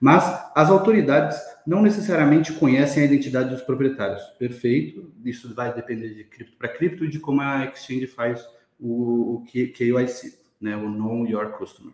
Mas 0.01 0.25
as 0.55 0.71
autoridades 0.71 1.39
não 1.67 1.83
necessariamente 1.83 2.55
conhecem 2.55 3.03
a 3.03 3.07
identidade 3.07 3.51
dos 3.51 3.61
proprietários. 3.61 4.23
Perfeito, 4.39 5.13
isso 5.25 5.55
vai 5.55 5.75
depender 5.75 6.15
de 6.15 6.25
cripto 6.25 6.57
para 6.57 6.69
cripto 6.69 7.05
e 7.05 7.09
de 7.09 7.21
como 7.21 7.43
a 7.43 7.67
exchange 7.67 8.07
faz 8.07 8.43
o, 8.79 9.35
o 9.37 9.45
KYC, 9.45 10.39
né, 10.59 10.75
o 10.75 10.89
Know 10.89 11.27
Your 11.27 11.51
Customer. 11.51 11.93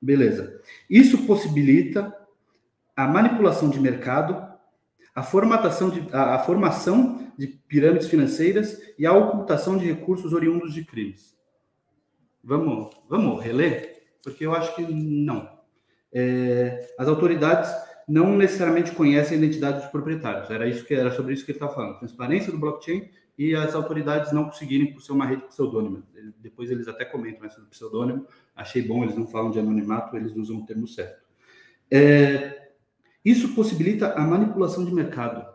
Beleza. 0.00 0.60
Isso 0.88 1.26
possibilita 1.26 2.16
a 2.96 3.08
manipulação 3.08 3.68
de 3.68 3.80
mercado 3.80 4.48
a 5.14 5.22
formatação 5.22 5.90
de, 5.90 6.06
a, 6.14 6.36
a, 6.36 6.38
formação 6.38 7.32
de 7.36 7.46
pirâmides 7.46 8.08
financeiras 8.08 8.80
e 8.98 9.04
a 9.04 9.12
ocultação 9.12 9.76
de 9.76 9.86
recursos 9.86 10.32
oriundos 10.32 10.72
de 10.72 10.84
crimes. 10.84 11.36
Vamos, 12.42 12.90
vamos 13.08 13.42
reler? 13.42 14.02
Porque 14.22 14.46
eu 14.46 14.54
acho 14.54 14.74
que 14.74 14.82
não. 14.82 15.59
É, 16.12 16.94
as 16.98 17.08
autoridades 17.08 17.70
não 18.08 18.36
necessariamente 18.36 18.92
conhecem 18.92 19.36
a 19.36 19.38
identidade 19.38 19.80
dos 19.80 19.90
proprietários. 19.90 20.50
Era 20.50 20.68
isso 20.68 20.84
que 20.84 20.94
era 20.94 21.12
sobre 21.12 21.32
isso 21.32 21.44
que 21.44 21.52
ele 21.52 21.56
estava 21.56 21.74
falando. 21.74 21.98
Transparência 21.98 22.50
do 22.50 22.58
blockchain 22.58 23.08
e 23.38 23.54
as 23.54 23.74
autoridades 23.74 24.32
não 24.32 24.44
conseguirem 24.44 24.92
por 24.92 25.00
ser 25.00 25.12
uma 25.12 25.24
rede 25.24 25.42
pseudônima. 25.44 26.02
Depois 26.38 26.70
eles 26.70 26.88
até 26.88 27.04
comentam 27.04 27.46
essa 27.46 27.60
do 27.60 27.68
pseudônimo. 27.68 28.26
Achei 28.54 28.82
bom, 28.82 29.04
eles 29.04 29.16
não 29.16 29.26
falam 29.26 29.50
de 29.50 29.58
anonimato, 29.58 30.16
eles 30.16 30.34
usam 30.34 30.58
o 30.58 30.66
termo 30.66 30.88
certo. 30.88 31.24
É, 31.90 32.70
isso 33.24 33.54
possibilita 33.54 34.12
a 34.12 34.20
manipulação 34.22 34.84
de 34.84 34.92
mercado. 34.92 35.46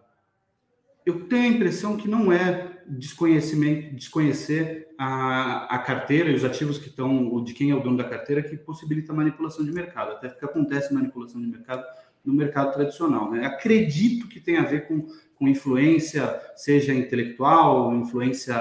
Eu 1.06 1.28
tenho 1.28 1.44
a 1.44 1.56
impressão 1.56 1.98
que 1.98 2.08
não 2.08 2.32
é 2.32 2.75
desconhecimento, 2.88 3.96
desconhecer 3.96 4.88
a, 4.98 5.76
a 5.76 5.80
carteira 5.80 6.30
e 6.30 6.36
os 6.36 6.44
ativos 6.44 6.78
que 6.78 6.90
estão, 6.90 7.44
de 7.44 7.54
quem 7.54 7.72
é 7.72 7.76
o 7.76 7.82
dono 7.82 7.98
da 7.98 8.04
carteira, 8.04 8.44
que 8.44 8.56
possibilita 8.56 9.14
manipulação 9.14 9.66
de 9.66 9.72
mercado. 9.72 10.12
Até 10.12 10.30
porque 10.30 10.46
acontece 10.46 10.94
manipulação 10.94 11.42
de 11.42 11.48
mercado 11.48 11.84
no 12.26 12.34
mercado 12.34 12.74
tradicional. 12.74 13.32
Né? 13.32 13.46
Acredito 13.46 14.28
que 14.28 14.40
tem 14.40 14.58
a 14.58 14.64
ver 14.64 14.88
com, 14.88 15.08
com 15.36 15.48
influência, 15.48 16.42
seja 16.56 16.94
intelectual, 16.94 17.96
influência 17.96 18.60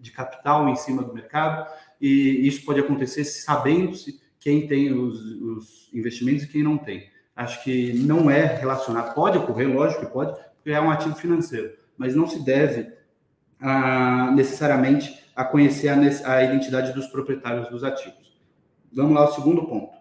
de 0.00 0.10
capital 0.10 0.68
em 0.68 0.76
cima 0.76 1.02
do 1.02 1.12
mercado, 1.12 1.70
e 2.00 2.46
isso 2.46 2.64
pode 2.64 2.80
acontecer 2.80 3.24
sabendo-se 3.24 4.18
quem 4.38 4.66
tem 4.66 4.92
os, 4.92 5.20
os 5.20 5.90
investimentos 5.92 6.44
e 6.44 6.48
quem 6.48 6.62
não 6.62 6.78
tem. 6.78 7.10
Acho 7.36 7.62
que 7.62 7.92
não 7.92 8.30
é 8.30 8.44
relacionado, 8.44 9.14
pode 9.14 9.38
ocorrer, 9.38 9.68
lógico 9.68 10.06
que 10.06 10.12
pode, 10.12 10.32
porque 10.56 10.70
é 10.70 10.80
um 10.80 10.90
ativo 10.90 11.14
financeiro, 11.14 11.72
mas 11.96 12.14
não 12.14 12.26
se 12.26 12.42
deve 12.42 12.90
a, 13.60 14.30
necessariamente 14.32 15.20
a 15.34 15.44
conhecer 15.44 15.88
a, 15.88 16.32
a 16.32 16.44
identidade 16.44 16.92
dos 16.92 17.06
proprietários 17.06 17.68
dos 17.68 17.84
ativos. 17.84 18.38
Vamos 18.92 19.14
lá 19.14 19.22
ao 19.22 19.32
segundo 19.32 19.66
ponto. 19.66 19.96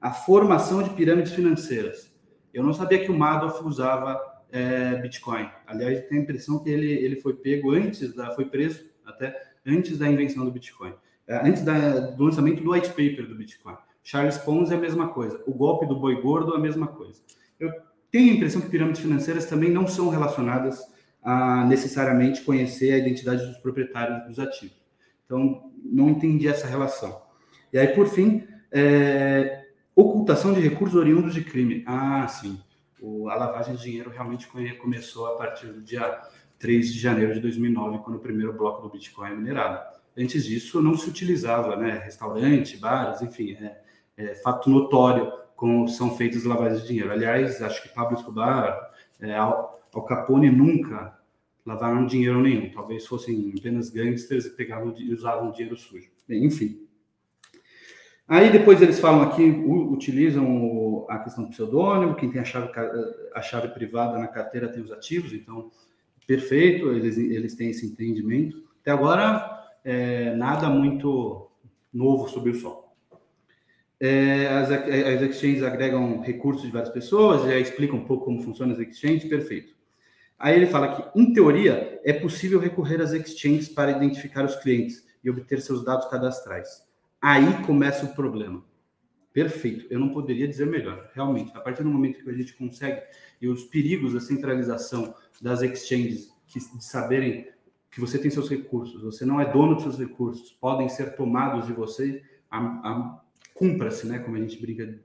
A 0.00 0.12
formação 0.12 0.82
de 0.82 0.90
pirâmides 0.90 1.32
financeiras. 1.32 2.12
Eu 2.52 2.62
não 2.62 2.72
sabia 2.72 2.98
que 2.98 3.10
o 3.10 3.16
Madoff 3.16 3.64
usava 3.64 4.20
é, 4.50 4.96
Bitcoin. 4.96 5.48
Aliás, 5.66 6.04
tenho 6.06 6.20
a 6.20 6.24
impressão 6.24 6.58
que 6.58 6.68
ele, 6.68 6.90
ele 6.92 7.16
foi 7.16 7.34
pego 7.34 7.72
antes 7.72 8.14
da, 8.14 8.30
foi 8.32 8.44
preso 8.44 8.84
até 9.06 9.34
antes 9.64 9.98
da 9.98 10.08
invenção 10.08 10.44
do 10.44 10.50
Bitcoin, 10.50 10.92
é, 11.26 11.48
antes 11.48 11.62
da, 11.62 12.00
do 12.00 12.24
lançamento 12.24 12.62
do 12.62 12.72
white 12.72 12.88
paper 12.88 13.26
do 13.26 13.34
Bitcoin. 13.34 13.76
Charles 14.02 14.36
Pons 14.38 14.70
é 14.70 14.74
a 14.74 14.78
mesma 14.78 15.08
coisa. 15.08 15.40
O 15.46 15.54
golpe 15.54 15.86
do 15.86 15.96
boi 15.96 16.20
gordo 16.20 16.52
é 16.54 16.56
a 16.56 16.60
mesma 16.60 16.88
coisa. 16.88 17.20
Eu 17.58 17.72
tenho 18.10 18.32
a 18.32 18.36
impressão 18.36 18.60
que 18.60 18.68
pirâmides 18.68 19.00
financeiras 19.00 19.46
também 19.46 19.70
não 19.70 19.86
são 19.86 20.08
relacionadas 20.08 20.82
a 21.22 21.64
necessariamente 21.64 22.42
conhecer 22.42 22.92
a 22.92 22.98
identidade 22.98 23.46
dos 23.46 23.58
proprietários 23.58 24.26
dos 24.26 24.38
ativos. 24.38 24.76
Então, 25.24 25.70
não 25.84 26.10
entendi 26.10 26.48
essa 26.48 26.66
relação. 26.66 27.22
E 27.72 27.78
aí, 27.78 27.88
por 27.88 28.08
fim, 28.08 28.46
é, 28.70 29.66
ocultação 29.94 30.52
de 30.52 30.60
recursos 30.60 30.98
oriundos 30.98 31.34
de 31.34 31.44
crime. 31.44 31.84
Ah, 31.86 32.26
sim. 32.26 32.60
O, 33.00 33.28
a 33.28 33.34
lavagem 33.34 33.74
de 33.74 33.82
dinheiro 33.82 34.10
realmente 34.10 34.48
começou 34.78 35.26
a 35.26 35.36
partir 35.36 35.66
do 35.66 35.80
dia 35.80 36.20
3 36.58 36.92
de 36.92 36.98
janeiro 36.98 37.34
de 37.34 37.40
2009, 37.40 37.98
quando 37.98 38.16
o 38.16 38.20
primeiro 38.20 38.52
bloco 38.52 38.82
do 38.82 38.90
Bitcoin 38.90 39.30
é 39.30 39.34
minerado. 39.34 39.80
Antes 40.16 40.44
disso, 40.44 40.82
não 40.82 40.96
se 40.96 41.08
utilizava, 41.08 41.76
né? 41.76 42.02
Restaurante, 42.04 42.76
bares, 42.76 43.22
enfim, 43.22 43.54
é, 43.54 43.80
é 44.16 44.34
fato 44.36 44.68
notório 44.68 45.32
como 45.56 45.88
são 45.88 46.16
feitas 46.16 46.44
lavagens 46.44 46.82
de 46.82 46.88
dinheiro. 46.88 47.10
Aliás, 47.10 47.62
acho 47.62 47.82
que 47.82 47.88
Pablo 47.88 48.16
Escobar, 48.16 48.90
é, 49.20 49.36
Al 49.94 50.04
Capone 50.04 50.50
nunca 50.50 51.18
lavaram 51.64 52.06
dinheiro 52.06 52.40
nenhum. 52.40 52.70
Talvez 52.70 53.06
fossem 53.06 53.52
apenas 53.58 53.90
gangsters 53.90 54.46
e 54.46 54.50
pegavam 54.50 54.94
e 54.96 55.12
usavam 55.12 55.50
dinheiro 55.52 55.76
sujo. 55.76 56.10
Bem, 56.26 56.44
enfim. 56.44 56.86
Aí 58.26 58.50
depois 58.50 58.80
eles 58.80 58.98
falam 58.98 59.22
aqui, 59.22 59.42
utilizam 59.42 61.04
a 61.08 61.18
questão 61.18 61.44
do 61.44 61.50
pseudônimo, 61.50 62.14
quem 62.14 62.30
tem 62.30 62.40
a 62.40 62.44
chave, 62.44 62.70
a 63.34 63.42
chave 63.42 63.68
privada 63.68 64.18
na 64.18 64.28
carteira 64.28 64.68
tem 64.68 64.82
os 64.82 64.90
ativos, 64.90 65.32
então, 65.32 65.70
perfeito, 66.26 66.90
eles, 66.92 67.18
eles 67.18 67.54
têm 67.54 67.70
esse 67.70 67.84
entendimento. 67.84 68.62
Até 68.80 68.90
agora, 68.90 69.66
é, 69.84 70.34
nada 70.34 70.70
muito 70.70 71.50
novo 71.92 72.28
sobre 72.28 72.52
o 72.52 72.54
sol. 72.54 72.94
É, 74.00 74.48
as, 74.48 74.70
as 74.70 75.22
exchanges 75.22 75.62
agregam 75.62 76.20
recursos 76.22 76.62
de 76.62 76.70
várias 76.70 76.92
pessoas, 76.92 77.42
já 77.42 77.58
explica 77.58 77.94
um 77.94 78.04
pouco 78.04 78.24
como 78.24 78.42
funciona 78.42 78.72
as 78.72 78.78
exchanges, 78.78 79.28
perfeito. 79.28 79.74
Aí 80.42 80.56
ele 80.56 80.66
fala 80.66 80.96
que, 80.96 81.20
em 81.20 81.32
teoria, 81.32 82.00
é 82.02 82.12
possível 82.12 82.58
recorrer 82.58 83.00
às 83.00 83.12
exchanges 83.12 83.68
para 83.68 83.92
identificar 83.92 84.44
os 84.44 84.56
clientes 84.56 85.06
e 85.22 85.30
obter 85.30 85.62
seus 85.62 85.84
dados 85.84 86.08
cadastrais. 86.08 86.82
Aí 87.20 87.64
começa 87.64 88.04
o 88.04 88.12
problema. 88.12 88.60
Perfeito, 89.32 89.86
eu 89.88 90.00
não 90.00 90.08
poderia 90.08 90.48
dizer 90.48 90.66
melhor. 90.66 91.08
Realmente, 91.14 91.56
a 91.56 91.60
partir 91.60 91.84
do 91.84 91.88
momento 91.88 92.24
que 92.24 92.28
a 92.28 92.32
gente 92.32 92.54
consegue, 92.54 93.00
e 93.40 93.46
os 93.46 93.62
perigos 93.62 94.14
da 94.14 94.20
centralização 94.20 95.14
das 95.40 95.62
exchanges, 95.62 96.34
que, 96.48 96.58
de 96.58 96.84
saberem 96.84 97.46
que 97.88 98.00
você 98.00 98.18
tem 98.18 98.28
seus 98.28 98.50
recursos, 98.50 99.00
você 99.00 99.24
não 99.24 99.40
é 99.40 99.48
dono 99.48 99.74
dos 99.74 99.84
seus 99.84 99.98
recursos, 100.00 100.50
podem 100.60 100.88
ser 100.88 101.14
tomados 101.14 101.68
de 101.68 101.72
você, 101.72 102.20
a, 102.50 102.58
a, 102.58 103.20
cumpra-se, 103.54 104.08
né? 104.08 104.18
Como 104.18 104.36
a 104.36 104.40
gente 104.40 104.60
brinca, 104.60 105.00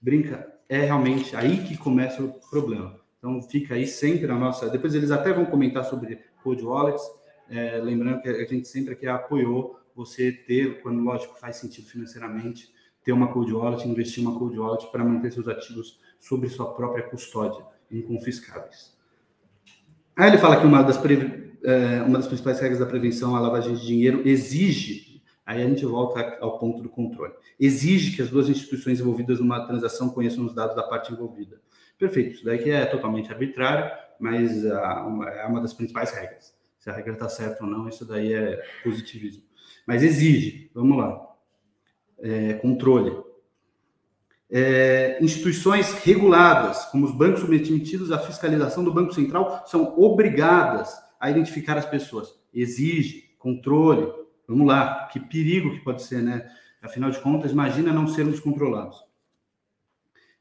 brinca, 0.00 0.54
é 0.68 0.82
realmente 0.82 1.34
aí 1.34 1.64
que 1.64 1.76
começa 1.76 2.22
o 2.22 2.34
problema. 2.48 3.04
Então 3.26 3.42
fica 3.42 3.74
aí 3.74 3.88
sempre 3.88 4.30
a 4.30 4.36
nossa. 4.36 4.70
Depois 4.70 4.94
eles 4.94 5.10
até 5.10 5.32
vão 5.32 5.44
comentar 5.44 5.84
sobre 5.84 6.20
Code 6.44 6.64
Wallets. 6.64 7.02
É, 7.50 7.78
lembrando 7.78 8.22
que 8.22 8.28
a 8.28 8.44
gente 8.44 8.68
sempre 8.68 8.92
aqui 8.92 9.08
apoiou 9.08 9.80
você 9.96 10.30
ter, 10.30 10.80
quando 10.80 11.02
lógico 11.02 11.36
faz 11.36 11.56
sentido 11.56 11.88
financeiramente, 11.88 12.72
ter 13.02 13.10
uma 13.10 13.32
Code 13.32 13.52
Wallet, 13.52 13.88
investir 13.88 14.22
uma 14.22 14.38
Code 14.38 14.56
Wallet 14.56 14.86
para 14.92 15.04
manter 15.04 15.32
seus 15.32 15.48
ativos 15.48 15.98
sob 16.20 16.48
sua 16.48 16.72
própria 16.72 17.02
custódia, 17.02 17.64
inconfiscáveis. 17.90 18.96
Aí 20.14 20.30
ele 20.30 20.38
fala 20.38 20.60
que 20.60 20.66
uma 20.66 20.82
das, 20.82 20.96
é, 21.64 22.02
uma 22.02 22.18
das 22.18 22.28
principais 22.28 22.60
regras 22.60 22.78
da 22.78 22.86
prevenção 22.86 23.34
à 23.34 23.40
lavagem 23.40 23.74
de 23.74 23.84
dinheiro 23.84 24.22
exige, 24.24 25.20
aí 25.44 25.62
a 25.62 25.66
gente 25.66 25.84
volta 25.84 26.38
ao 26.40 26.60
ponto 26.60 26.80
do 26.80 26.88
controle, 26.88 27.32
exige 27.58 28.14
que 28.14 28.22
as 28.22 28.30
duas 28.30 28.48
instituições 28.48 29.00
envolvidas 29.00 29.40
numa 29.40 29.66
transação 29.66 30.10
conheçam 30.10 30.46
os 30.46 30.54
dados 30.54 30.76
da 30.76 30.84
parte 30.84 31.12
envolvida. 31.12 31.60
Perfeito, 31.98 32.34
isso 32.34 32.44
daí 32.44 32.70
é 32.70 32.84
totalmente 32.84 33.32
arbitrário, 33.32 33.90
mas 34.20 34.64
é 34.64 35.46
uma 35.46 35.60
das 35.60 35.72
principais 35.72 36.10
regras. 36.12 36.54
Se 36.78 36.90
a 36.90 36.92
regra 36.92 37.14
está 37.14 37.28
certa 37.28 37.64
ou 37.64 37.70
não, 37.70 37.88
isso 37.88 38.04
daí 38.04 38.32
é 38.32 38.62
positivismo. 38.84 39.42
Mas 39.86 40.02
exige, 40.02 40.70
vamos 40.74 40.98
lá, 40.98 41.26
é, 42.18 42.54
controle. 42.54 43.24
É, 44.48 45.18
instituições 45.20 45.92
reguladas, 46.04 46.84
como 46.86 47.06
os 47.06 47.12
bancos 47.12 47.40
submetidos 47.40 48.12
à 48.12 48.18
fiscalização 48.18 48.84
do 48.84 48.92
Banco 48.92 49.12
Central, 49.12 49.64
são 49.66 49.98
obrigadas 49.98 50.94
a 51.18 51.30
identificar 51.30 51.76
as 51.76 51.86
pessoas. 51.86 52.38
Exige, 52.52 53.34
controle. 53.38 54.12
Vamos 54.46 54.66
lá, 54.66 55.08
que 55.12 55.18
perigo 55.18 55.72
que 55.72 55.82
pode 55.82 56.02
ser, 56.02 56.22
né? 56.22 56.48
Afinal 56.80 57.10
de 57.10 57.18
contas, 57.18 57.50
imagina 57.50 57.92
não 57.92 58.06
sermos 58.06 58.38
controlados. 58.38 59.05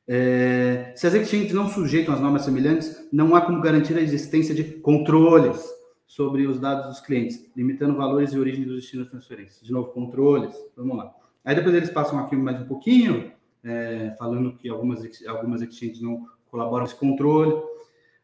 É, 0.08 0.94
se 0.96 1.08
as 1.08 1.14
exchanges 1.14 1.54
não 1.54 1.68
sujeitam 1.68 2.14
às 2.14 2.20
normas 2.20 2.44
semelhantes, 2.44 3.08
não 3.12 3.36
há 3.36 3.42
como 3.42 3.62
garantir 3.62 3.98
a 3.98 4.02
existência 4.02 4.54
de 4.54 4.64
controles 4.64 5.64
sobre 6.06 6.46
os 6.46 6.60
dados 6.60 6.88
dos 6.88 7.00
clientes, 7.00 7.44
limitando 7.56 7.96
valores 7.96 8.32
e 8.32 8.40
origem 8.40 8.64
dos 8.64 8.76
destinos 8.76 9.06
de 9.06 9.12
transferência. 9.12 9.66
De 9.66 9.72
novo, 9.72 9.90
controles, 9.90 10.56
vamos 10.78 10.98
lá. 10.98 11.12
Aí 11.44 11.56
depois 11.56 11.76
eles 11.76 11.90
passam 11.90 12.20
aqui 12.20 12.36
mais 12.36 12.62
um 12.62 12.66
pouquinho, 12.66 13.32
é, 13.64 14.16
falando 14.18 14.56
que 14.56 14.70
algumas, 14.70 15.02
algumas 15.28 15.62
exchanges 15.62 16.02
não 16.02 16.26
colaboram 16.50 16.86
com 16.86 16.92
esse 16.92 17.00
controle. 17.00 17.56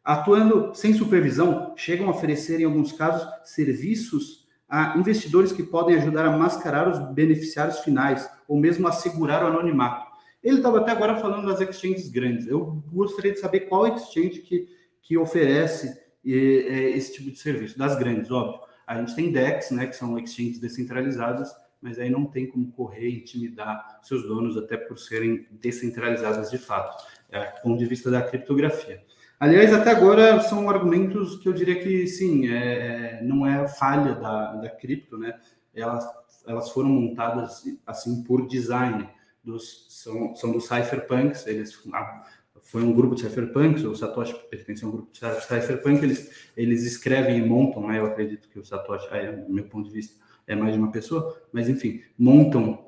Atuando 0.04 0.74
sem 0.74 0.94
supervisão, 0.94 1.74
chegam 1.76 2.08
a 2.08 2.12
oferecer, 2.12 2.60
em 2.60 2.66
alguns 2.66 2.92
casos, 2.92 3.28
serviços 3.44 4.48
a 4.70 4.98
investidores 4.98 5.52
que 5.52 5.64
podem 5.64 5.98
ajudar 5.98 6.26
a 6.26 6.38
mascarar 6.38 6.88
os 6.88 7.14
beneficiários 7.14 7.80
finais, 7.80 8.30
ou 8.48 8.58
mesmo 8.58 8.88
assegurar 8.88 9.44
o 9.44 9.48
anonimato. 9.48 10.11
Ele 10.43 10.57
estava 10.57 10.79
até 10.79 10.91
agora 10.91 11.17
falando 11.17 11.48
das 11.48 11.62
exchanges 11.62 12.10
grandes. 12.10 12.48
Eu 12.48 12.83
gostaria 12.91 13.31
de 13.31 13.39
saber 13.39 13.62
qual 13.62 13.88
exchange 13.88 14.41
que, 14.41 14.67
que 15.01 15.17
oferece 15.17 16.00
é, 16.25 16.29
esse 16.29 17.13
tipo 17.13 17.31
de 17.31 17.38
serviço. 17.38 17.77
Das 17.77 17.98
grandes, 17.98 18.31
óbvio. 18.31 18.62
A 18.88 18.98
gente 18.98 19.15
tem 19.15 19.31
DEX, 19.31 19.71
né, 19.71 19.88
que 19.88 19.95
são 19.95 20.17
exchanges 20.17 20.60
descentralizadas, 20.60 21.51
mas 21.81 21.98
aí 21.98 22.10
não 22.10 22.25
tem 22.25 22.48
como 22.48 22.71
correr 22.71 23.07
e 23.07 23.21
intimidar 23.21 24.00
seus 24.03 24.24
donos, 24.24 24.57
até 24.57 24.77
por 24.77 24.98
serem 24.98 25.48
descentralizadas 25.51 26.51
de 26.51 26.57
fato, 26.57 27.03
é, 27.29 27.51
do 27.51 27.62
ponto 27.62 27.79
de 27.79 27.86
vista 27.86 28.12
da 28.12 28.21
criptografia. 28.21 29.01
Aliás, 29.39 29.74
até 29.74 29.89
agora 29.89 30.39
são 30.41 30.69
argumentos 30.69 31.38
que 31.38 31.50
eu 31.50 31.53
diria 31.53 31.81
que 31.81 32.05
sim, 32.05 32.48
é, 32.48 33.19
é 33.19 33.24
não 33.24 33.48
é 33.48 33.67
falha 33.67 34.13
da, 34.13 34.55
da 34.55 34.69
cripto, 34.69 35.17
né? 35.17 35.39
Elas, 35.74 36.05
elas 36.45 36.69
foram 36.69 36.89
montadas 36.89 37.63
assim 37.88 38.24
por 38.24 38.48
design 38.48 39.10
dos, 39.43 39.88
são, 39.89 40.36
são 40.36 40.51
dos 40.51 40.65
cypherpunks, 40.67 41.48
eles 41.48 41.79
ah, 41.93 42.24
foi 42.63 42.83
um 42.83 42.93
grupo 42.93 43.15
de 43.15 43.21
cypherpunks, 43.21 43.83
o 43.83 43.95
Satoshi 43.95 44.36
pertence 44.50 44.83
a 44.83 44.88
um 44.88 44.91
grupo 44.91 45.12
de 45.12 45.19
cypherpunk, 45.19 46.03
eles, 46.03 46.50
eles 46.55 46.83
escrevem 46.83 47.38
e 47.38 47.45
montam, 47.45 47.88
né, 47.88 48.00
eu 48.00 48.05
acredito 48.05 48.48
que 48.50 48.60
o 48.60 48.65
Satoshi, 48.65 49.07
aí, 49.12 49.36
do 49.36 49.51
meu 49.51 49.65
ponto 49.65 49.88
de 49.88 49.93
vista, 49.93 50.21
é 50.48 50.55
mais 50.55 50.74
de 50.74 50.79
uma 50.79 50.91
pessoa, 50.91 51.41
mas 51.51 51.69
enfim, 51.69 52.01
montam 52.17 52.86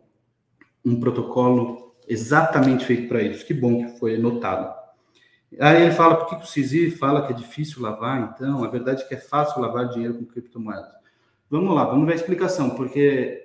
um 0.83 0.99
protocolo 0.99 1.95
exatamente 2.07 2.85
feito 2.85 3.07
para 3.07 3.21
isso. 3.21 3.45
Que 3.45 3.53
bom 3.53 3.85
que 3.85 3.99
foi 3.99 4.17
notado. 4.17 4.73
Aí 5.59 5.83
ele 5.83 5.91
fala, 5.91 6.15
por 6.15 6.29
que, 6.29 6.35
que 6.37 6.43
o 6.43 6.47
CISI 6.47 6.91
fala 6.91 7.25
que 7.25 7.31
é 7.31 7.35
difícil 7.35 7.81
lavar, 7.81 8.33
então? 8.33 8.63
A 8.63 8.67
verdade 8.67 9.03
é 9.03 9.05
que 9.05 9.13
é 9.13 9.17
fácil 9.17 9.61
lavar 9.61 9.87
dinheiro 9.89 10.15
com 10.15 10.25
criptomoedas. 10.25 10.91
Vamos 11.49 11.75
lá, 11.75 11.85
vamos 11.85 12.07
ver 12.07 12.13
a 12.13 12.15
explicação, 12.15 12.71
porque 12.71 13.42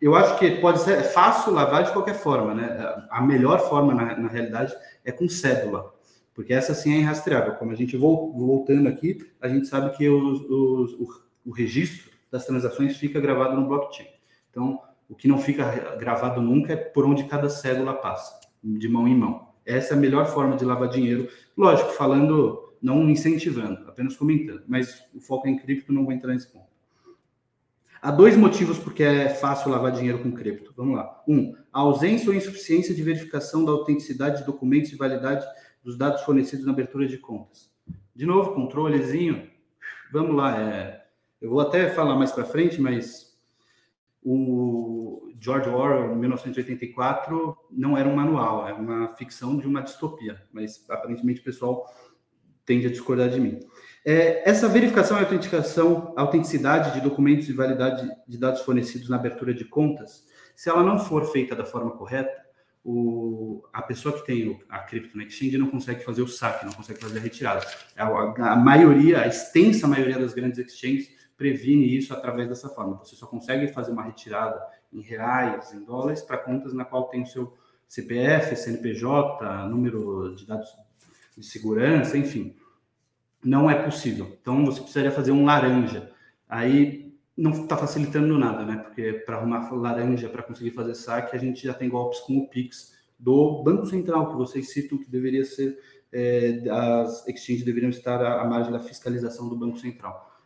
eu 0.00 0.14
acho 0.14 0.38
que 0.38 0.50
pode 0.60 0.80
ser 0.80 1.02
fácil 1.02 1.52
lavar 1.52 1.84
de 1.84 1.92
qualquer 1.92 2.14
forma, 2.14 2.54
né? 2.54 3.06
A 3.10 3.20
melhor 3.20 3.58
forma, 3.68 3.92
na, 3.94 4.16
na 4.16 4.28
realidade, 4.28 4.74
é 5.04 5.10
com 5.10 5.28
cédula, 5.28 5.92
porque 6.34 6.52
essa 6.52 6.74
sim 6.74 6.94
é 6.94 6.98
irrastreável. 6.98 7.54
Como 7.54 7.72
a 7.72 7.74
gente 7.74 7.96
voltando 7.96 8.88
aqui, 8.88 9.18
a 9.40 9.48
gente 9.48 9.66
sabe 9.66 9.96
que 9.96 10.08
os, 10.08 10.40
os, 10.42 10.92
o, 10.94 11.08
o 11.46 11.50
registro 11.50 12.12
das 12.30 12.46
transações 12.46 12.96
fica 12.96 13.20
gravado 13.20 13.56
no 13.56 13.66
blockchain. 13.66 14.06
Então, 14.50 14.80
o 15.08 15.14
que 15.14 15.26
não 15.26 15.38
fica 15.38 15.96
gravado 15.96 16.40
nunca 16.40 16.74
é 16.74 16.76
por 16.76 17.04
onde 17.06 17.24
cada 17.24 17.48
cédula 17.48 17.94
passa, 17.94 18.38
de 18.62 18.88
mão 18.88 19.08
em 19.08 19.16
mão. 19.16 19.48
essa 19.64 19.94
é 19.94 19.96
a 19.96 20.00
melhor 20.00 20.26
forma 20.26 20.56
de 20.56 20.64
lavar 20.64 20.88
dinheiro. 20.88 21.28
Lógico, 21.56 21.90
falando, 21.90 22.74
não 22.80 23.08
incentivando, 23.08 23.88
apenas 23.88 24.16
comentando. 24.16 24.62
Mas 24.68 25.02
o 25.14 25.20
foco 25.20 25.48
é 25.48 25.50
em 25.50 25.58
cripto, 25.58 25.92
não 25.92 26.04
vou 26.04 26.12
entrar 26.12 26.32
nesse 26.32 26.52
ponto. 26.52 26.67
Há 28.00 28.10
dois 28.10 28.36
motivos 28.36 28.78
porque 28.78 29.02
é 29.02 29.28
fácil 29.28 29.70
lavar 29.70 29.92
dinheiro 29.92 30.22
com 30.22 30.32
cripto. 30.32 30.72
Vamos 30.76 30.96
lá. 30.96 31.22
Um, 31.26 31.54
a 31.72 31.80
ausência 31.80 32.28
ou 32.28 32.34
insuficiência 32.34 32.94
de 32.94 33.02
verificação 33.02 33.64
da 33.64 33.72
autenticidade 33.72 34.38
de 34.38 34.44
documentos 34.44 34.92
e 34.92 34.96
validade 34.96 35.44
dos 35.82 35.96
dados 35.96 36.22
fornecidos 36.22 36.64
na 36.64 36.72
abertura 36.72 37.06
de 37.06 37.18
contas. 37.18 37.70
De 38.14 38.24
novo, 38.24 38.54
controlezinho. 38.54 39.50
Vamos 40.12 40.36
lá. 40.36 40.60
É, 40.60 41.04
eu 41.40 41.50
vou 41.50 41.60
até 41.60 41.90
falar 41.90 42.16
mais 42.16 42.32
para 42.32 42.44
frente, 42.44 42.80
mas 42.80 43.36
o 44.22 45.30
George 45.40 45.68
Orwell, 45.68 46.12
em 46.12 46.18
1984, 46.18 47.56
não 47.70 47.96
era 47.96 48.08
um 48.08 48.16
manual, 48.16 48.68
é 48.68 48.72
uma 48.72 49.14
ficção 49.14 49.56
de 49.56 49.66
uma 49.66 49.80
distopia, 49.82 50.42
mas 50.52 50.84
aparentemente 50.88 51.40
o 51.40 51.44
pessoal 51.44 51.86
tende 52.68 52.86
a 52.86 52.90
discordar 52.90 53.30
de 53.30 53.40
mim. 53.40 53.58
É, 54.04 54.48
essa 54.48 54.68
verificação 54.68 55.16
e 55.16 55.20
autenticação, 55.20 56.12
autenticidade 56.16 56.92
de 56.92 57.00
documentos 57.00 57.48
e 57.48 57.52
validade 57.52 58.08
de 58.28 58.38
dados 58.38 58.60
fornecidos 58.60 59.08
na 59.08 59.16
abertura 59.16 59.54
de 59.54 59.64
contas, 59.64 60.26
se 60.54 60.68
ela 60.68 60.82
não 60.82 60.98
for 60.98 61.24
feita 61.32 61.56
da 61.56 61.64
forma 61.64 61.90
correta, 61.92 62.30
o, 62.84 63.62
a 63.72 63.82
pessoa 63.82 64.14
que 64.14 64.24
tem 64.24 64.60
a 64.68 64.78
cripto 64.80 65.16
na 65.16 65.24
exchange 65.24 65.58
não 65.58 65.68
consegue 65.68 66.04
fazer 66.04 66.22
o 66.22 66.28
saque, 66.28 66.66
não 66.66 66.72
consegue 66.72 67.00
fazer 67.00 67.18
a 67.18 67.22
retirada. 67.22 67.66
A, 67.96 68.06
a, 68.06 68.52
a 68.52 68.56
maioria, 68.56 69.22
a 69.22 69.26
extensa 69.26 69.88
maioria 69.88 70.18
das 70.18 70.34
grandes 70.34 70.58
exchanges 70.58 71.10
previne 71.36 71.96
isso 71.96 72.12
através 72.12 72.48
dessa 72.48 72.68
forma. 72.68 72.98
Você 72.98 73.16
só 73.16 73.26
consegue 73.26 73.68
fazer 73.68 73.92
uma 73.92 74.02
retirada 74.02 74.60
em 74.92 75.00
reais, 75.00 75.72
em 75.72 75.84
dólares, 75.84 76.22
para 76.22 76.38
contas 76.38 76.72
na 76.74 76.84
qual 76.84 77.08
tem 77.08 77.22
o 77.22 77.26
seu 77.26 77.52
CPF, 77.86 78.54
CNPJ, 78.56 79.68
número 79.68 80.34
de 80.34 80.46
dados 80.46 80.68
de 81.36 81.46
segurança, 81.46 82.18
enfim. 82.18 82.54
Não 83.42 83.70
é 83.70 83.82
possível. 83.82 84.36
Então 84.40 84.64
você 84.64 84.80
precisaria 84.80 85.10
fazer 85.10 85.32
um 85.32 85.44
laranja. 85.44 86.12
Aí 86.48 87.08
não 87.36 87.52
está 87.52 87.76
facilitando 87.76 88.36
nada, 88.36 88.64
né? 88.64 88.78
Porque 88.78 89.12
para 89.12 89.36
arrumar 89.36 89.72
laranja 89.72 90.28
para 90.28 90.42
conseguir 90.42 90.72
fazer 90.72 90.94
saque, 90.94 91.36
a 91.36 91.38
gente 91.38 91.64
já 91.64 91.72
tem 91.72 91.88
golpes 91.88 92.18
como 92.20 92.42
o 92.42 92.48
Pix 92.48 92.96
do 93.18 93.62
Banco 93.62 93.86
Central, 93.86 94.30
que 94.30 94.36
vocês 94.36 94.72
citam 94.72 94.98
que 94.98 95.10
deveria 95.10 95.44
ser, 95.44 95.78
é, 96.12 96.62
as 96.70 97.26
exchanges 97.28 97.64
deveriam 97.64 97.90
estar 97.90 98.20
à 98.24 98.44
margem 98.44 98.72
da 98.72 98.80
fiscalização 98.80 99.48
do 99.48 99.56
Banco 99.56 99.78
Central. 99.78 100.36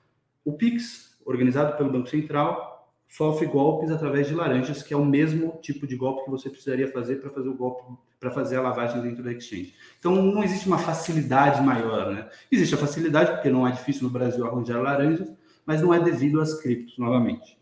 O 0.44 0.52
Pix, 0.52 1.18
organizado 1.24 1.76
pelo 1.76 1.90
Banco 1.90 2.08
Central, 2.08 2.71
sofre 3.12 3.44
golpes 3.44 3.90
através 3.90 4.26
de 4.26 4.34
laranjas, 4.34 4.82
que 4.82 4.94
é 4.94 4.96
o 4.96 5.04
mesmo 5.04 5.58
tipo 5.60 5.86
de 5.86 5.94
golpe 5.94 6.24
que 6.24 6.30
você 6.30 6.48
precisaria 6.48 6.90
fazer 6.90 7.16
para 7.16 7.28
fazer 7.28 7.48
o 7.50 7.54
golpe, 7.54 7.82
para 8.18 8.30
fazer 8.30 8.56
a 8.56 8.62
lavagem 8.62 9.02
dentro 9.02 9.22
da 9.22 9.30
exchange. 9.30 9.74
Então 9.98 10.14
não 10.14 10.42
existe 10.42 10.66
uma 10.66 10.78
facilidade 10.78 11.60
maior, 11.60 12.10
né? 12.10 12.30
Existe 12.50 12.74
a 12.74 12.78
facilidade 12.78 13.32
porque 13.32 13.50
não 13.50 13.68
é 13.68 13.72
difícil 13.72 14.04
no 14.04 14.10
Brasil 14.10 14.46
arranjar 14.46 14.80
laranjas, 14.80 15.30
mas 15.66 15.82
não 15.82 15.92
é 15.92 16.00
devido 16.00 16.40
às 16.40 16.58
criptos 16.58 16.96
novamente. 16.96 17.58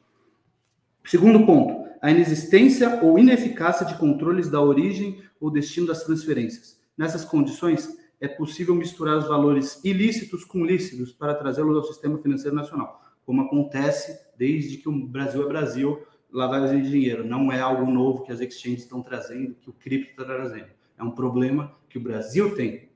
Segundo 1.05 1.44
ponto, 1.44 1.90
a 2.01 2.12
inexistência 2.12 3.01
ou 3.03 3.18
ineficácia 3.18 3.85
de 3.85 3.98
controles 3.98 4.48
da 4.48 4.61
origem 4.61 5.20
ou 5.40 5.51
destino 5.51 5.88
das 5.88 6.05
transferências. 6.05 6.81
Nessas 6.96 7.24
condições, 7.24 7.88
é 8.20 8.29
possível 8.29 8.74
misturar 8.77 9.18
os 9.18 9.27
valores 9.27 9.83
ilícitos 9.83 10.44
com 10.44 10.64
lícitos 10.64 11.12
para 11.12 11.35
trazê-los 11.35 11.77
ao 11.77 11.83
sistema 11.83 12.18
financeiro 12.18 12.55
nacional, 12.55 13.03
como 13.27 13.42
acontece 13.42 14.30
desde 14.40 14.79
que 14.79 14.88
o 14.88 15.07
Brasil 15.07 15.44
é 15.44 15.46
Brasil, 15.46 16.03
lavagem 16.33 16.81
de 16.81 16.90
dinheiro. 16.90 17.22
Não 17.22 17.53
é 17.53 17.61
algo 17.61 17.85
novo 17.92 18.22
que 18.22 18.33
as 18.33 18.40
exchanges 18.40 18.85
estão 18.85 19.03
trazendo, 19.03 19.55
que 19.55 19.68
o 19.68 19.72
cripto 19.74 20.12
está 20.12 20.24
trazendo. 20.24 20.70
É 20.96 21.05
um 21.05 21.11
problema 21.11 21.76
que 21.90 21.98
o 21.98 22.00
Brasil 22.00 22.57
tem. 22.57 22.88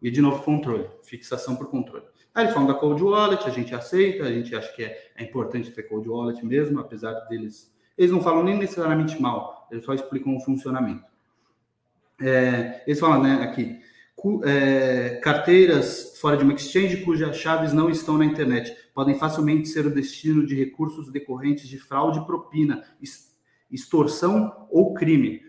E, 0.00 0.10
de 0.10 0.22
novo, 0.22 0.42
controle, 0.42 0.88
fixação 1.02 1.54
por 1.54 1.68
controle. 1.68 2.04
Aí 2.34 2.44
eles 2.44 2.54
falam 2.54 2.66
da 2.66 2.72
Cold 2.72 3.02
Wallet, 3.02 3.46
a 3.46 3.50
gente 3.50 3.74
aceita, 3.74 4.24
a 4.24 4.32
gente 4.32 4.56
acha 4.56 4.72
que 4.72 4.84
é, 4.84 5.10
é 5.16 5.22
importante 5.22 5.70
ter 5.70 5.82
Cold 5.82 6.08
Wallet 6.08 6.44
mesmo, 6.44 6.80
apesar 6.80 7.12
deles... 7.28 7.70
Eles 7.98 8.10
não 8.10 8.22
falam 8.22 8.42
nem 8.42 8.58
necessariamente 8.58 9.20
mal, 9.20 9.68
eles 9.70 9.84
só 9.84 9.92
explicam 9.92 10.34
o 10.34 10.40
funcionamento. 10.40 11.04
É, 12.18 12.82
eles 12.86 12.98
falam 12.98 13.22
né, 13.22 13.42
aqui, 13.42 13.78
é, 14.44 15.20
carteiras 15.22 16.18
fora 16.18 16.36
de 16.36 16.42
uma 16.42 16.54
exchange 16.54 16.98
cujas 16.98 17.36
chaves 17.36 17.72
não 17.72 17.90
estão 17.90 18.16
na 18.16 18.24
internet 18.24 18.74
podem 18.96 19.18
facilmente 19.18 19.68
ser 19.68 19.86
o 19.86 19.94
destino 19.94 20.46
de 20.46 20.54
recursos 20.54 21.12
decorrentes 21.12 21.68
de 21.68 21.78
fraude, 21.78 22.24
propina, 22.24 22.82
extorsão 23.70 24.66
ou 24.70 24.94
crime. 24.94 25.42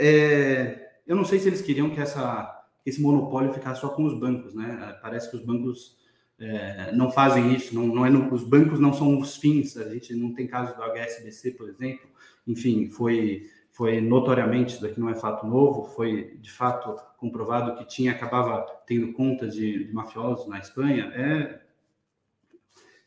É, 0.00 0.90
eu 1.06 1.14
não 1.14 1.24
sei 1.24 1.38
se 1.38 1.48
eles 1.48 1.60
queriam 1.60 1.90
que 1.90 2.00
essa, 2.00 2.64
esse 2.86 2.98
monopólio 3.00 3.52
ficasse 3.52 3.82
só 3.82 3.90
com 3.90 4.04
os 4.04 4.18
bancos, 4.18 4.54
né? 4.54 4.98
Parece 5.02 5.30
que 5.30 5.36
os 5.36 5.44
bancos 5.44 5.98
é, 6.40 6.92
não 6.92 7.10
fazem 7.10 7.54
isso, 7.54 7.74
não, 7.74 7.86
não 7.86 8.06
é 8.06 8.10
os 8.10 8.42
bancos 8.42 8.80
não 8.80 8.94
são 8.94 9.18
os 9.18 9.36
fins. 9.36 9.76
A 9.76 9.92
gente 9.92 10.14
não 10.14 10.32
tem 10.32 10.46
caso 10.46 10.74
do 10.74 10.82
HSBC, 10.82 11.50
por 11.50 11.68
exemplo. 11.68 12.08
Enfim, 12.46 12.88
foi 12.88 13.50
foi 13.72 14.00
notoriamente, 14.00 14.74
isso 14.74 14.82
daqui 14.82 15.00
não 15.00 15.08
é 15.08 15.14
fato 15.14 15.46
novo, 15.46 15.84
foi 15.84 16.36
de 16.40 16.50
fato 16.50 16.94
comprovado 17.16 17.76
que 17.76 17.84
tinha, 17.86 18.12
acabava 18.12 18.64
tendo 18.86 19.12
contas 19.12 19.54
de, 19.54 19.86
de 19.86 19.92
mafiosos 19.92 20.46
na 20.46 20.58
Espanha, 20.58 21.10
é, 21.14 21.60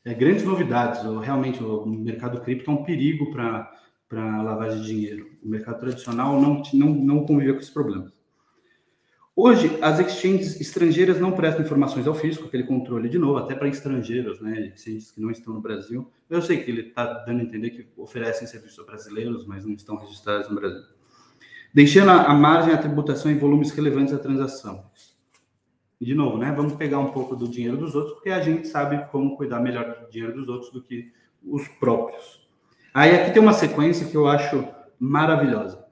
é 0.03 0.13
grandes 0.13 0.43
novidades. 0.43 1.01
Realmente, 1.23 1.63
o 1.63 1.85
mercado 1.85 2.41
cripto 2.41 2.69
é 2.69 2.73
um 2.73 2.83
perigo 2.83 3.31
para 3.31 3.71
para 4.07 4.41
lavagem 4.41 4.81
de 4.81 4.87
dinheiro. 4.87 5.31
O 5.43 5.49
mercado 5.49 5.79
tradicional 5.79 6.39
não, 6.39 6.61
não, 6.73 6.89
não 6.89 7.25
convive 7.25 7.53
com 7.53 7.59
esse 7.59 7.73
problema. 7.73 8.11
Hoje, 9.37 9.77
as 9.81 9.99
exchanges 9.99 10.61
estrangeiras 10.61 11.19
não 11.19 11.33
prestam 11.33 11.65
informações 11.65 12.07
ao 12.07 12.15
fisco, 12.15 12.45
aquele 12.45 12.63
controle 12.63 13.09
de 13.09 13.19
novo, 13.19 13.37
até 13.37 13.53
para 13.53 13.67
estrangeiros, 13.67 14.39
né, 14.39 14.71
exchanges 14.73 15.11
que 15.11 15.19
não 15.19 15.29
estão 15.29 15.53
no 15.53 15.59
Brasil. 15.59 16.09
Eu 16.29 16.41
sei 16.41 16.63
que 16.63 16.71
ele 16.71 16.87
está 16.87 17.05
dando 17.25 17.41
a 17.41 17.43
entender 17.43 17.71
que 17.71 17.85
oferecem 17.97 18.47
serviços 18.47 18.79
a 18.79 18.83
brasileiros, 18.83 19.45
mas 19.45 19.65
não 19.65 19.73
estão 19.73 19.97
registrados 19.97 20.49
no 20.49 20.55
Brasil. 20.55 20.83
Deixando 21.73 22.11
a 22.11 22.33
margem 22.33 22.73
à 22.73 22.77
tributação 22.77 23.29
em 23.29 23.37
volumes 23.37 23.71
relevantes 23.71 24.13
da 24.13 24.19
transação. 24.19 24.85
De 25.99 26.15
novo, 26.15 26.37
né, 26.37 26.53
vamos 26.55 26.73
pegar 26.73 26.99
um 26.99 27.11
pouco 27.11 27.35
do 27.35 27.45
dinheiro 27.45 27.75
dos 27.75 27.93
outros, 27.93 28.13
porque 28.13 28.29
a 28.29 28.39
gente 28.39 28.69
sabe 28.69 29.05
como 29.11 29.35
cuidar 29.35 29.59
melhor 29.59 29.99
do 29.99 30.09
dinheiro 30.09 30.33
dos 30.33 30.47
outros 30.47 30.71
do 30.71 30.81
que 30.81 31.11
os 31.43 31.67
próprios. 31.67 32.47
Aí 32.93 33.13
aqui 33.13 33.31
tem 33.31 33.41
uma 33.41 33.51
sequência 33.51 34.07
que 34.07 34.15
eu 34.15 34.27
acho 34.27 34.65
maravilhosa 34.97 35.85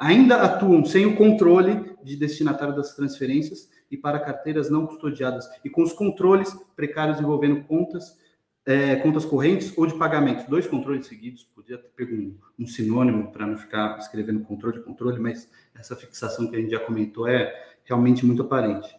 ainda 0.00 0.36
atuam 0.36 0.82
sem 0.82 1.04
o 1.04 1.14
controle 1.14 1.89
de 2.04 2.16
destinatário 2.16 2.74
das 2.74 2.94
transferências 2.94 3.70
e 3.90 3.96
para 3.96 4.18
carteiras 4.18 4.70
não 4.70 4.86
custodiadas 4.86 5.48
e 5.64 5.70
com 5.70 5.82
os 5.82 5.92
controles 5.92 6.52
precários 6.74 7.20
envolvendo 7.20 7.64
contas, 7.64 8.18
é, 8.64 8.96
contas 8.96 9.24
correntes 9.24 9.76
ou 9.76 9.86
de 9.86 9.94
pagamentos. 9.94 10.46
Dois 10.46 10.66
controles 10.66 11.06
seguidos, 11.06 11.44
podia 11.44 11.78
ter 11.78 11.88
pego 11.96 12.14
um, 12.14 12.36
um 12.58 12.66
sinônimo 12.66 13.32
para 13.32 13.46
não 13.46 13.56
ficar 13.56 13.98
escrevendo 13.98 14.40
controle, 14.40 14.82
controle, 14.82 15.18
mas 15.18 15.50
essa 15.74 15.96
fixação 15.96 16.48
que 16.48 16.56
a 16.56 16.60
gente 16.60 16.70
já 16.70 16.80
comentou 16.80 17.28
é 17.28 17.52
realmente 17.84 18.24
muito 18.24 18.42
aparente. 18.42 18.94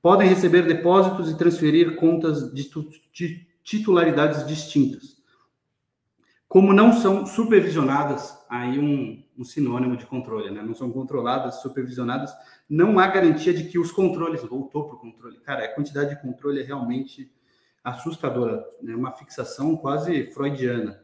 Podem 0.00 0.28
receber 0.28 0.62
depósitos 0.62 1.30
e 1.30 1.36
transferir 1.36 1.96
contas 1.96 2.52
de, 2.52 2.70
de 3.12 3.46
titularidades 3.62 4.46
distintas 4.46 5.17
como 6.48 6.72
não 6.72 6.94
são 6.94 7.26
supervisionadas, 7.26 8.34
aí 8.48 8.78
um, 8.78 9.22
um 9.36 9.44
sinônimo 9.44 9.98
de 9.98 10.06
controle, 10.06 10.50
né? 10.50 10.62
Não 10.62 10.74
são 10.74 10.90
controladas, 10.90 11.60
supervisionadas, 11.60 12.34
não 12.68 12.98
há 12.98 13.06
garantia 13.06 13.52
de 13.52 13.64
que 13.64 13.78
os 13.78 13.92
controles 13.92 14.40
voltou 14.42 14.88
para 14.88 14.96
o 14.96 14.98
controle. 14.98 15.38
Cara, 15.40 15.66
a 15.66 15.68
quantidade 15.68 16.10
de 16.10 16.22
controle 16.22 16.60
é 16.60 16.64
realmente 16.64 17.30
assustadora, 17.84 18.64
né? 18.82 18.94
Uma 18.94 19.12
fixação 19.12 19.76
quase 19.76 20.30
freudiana. 20.32 20.98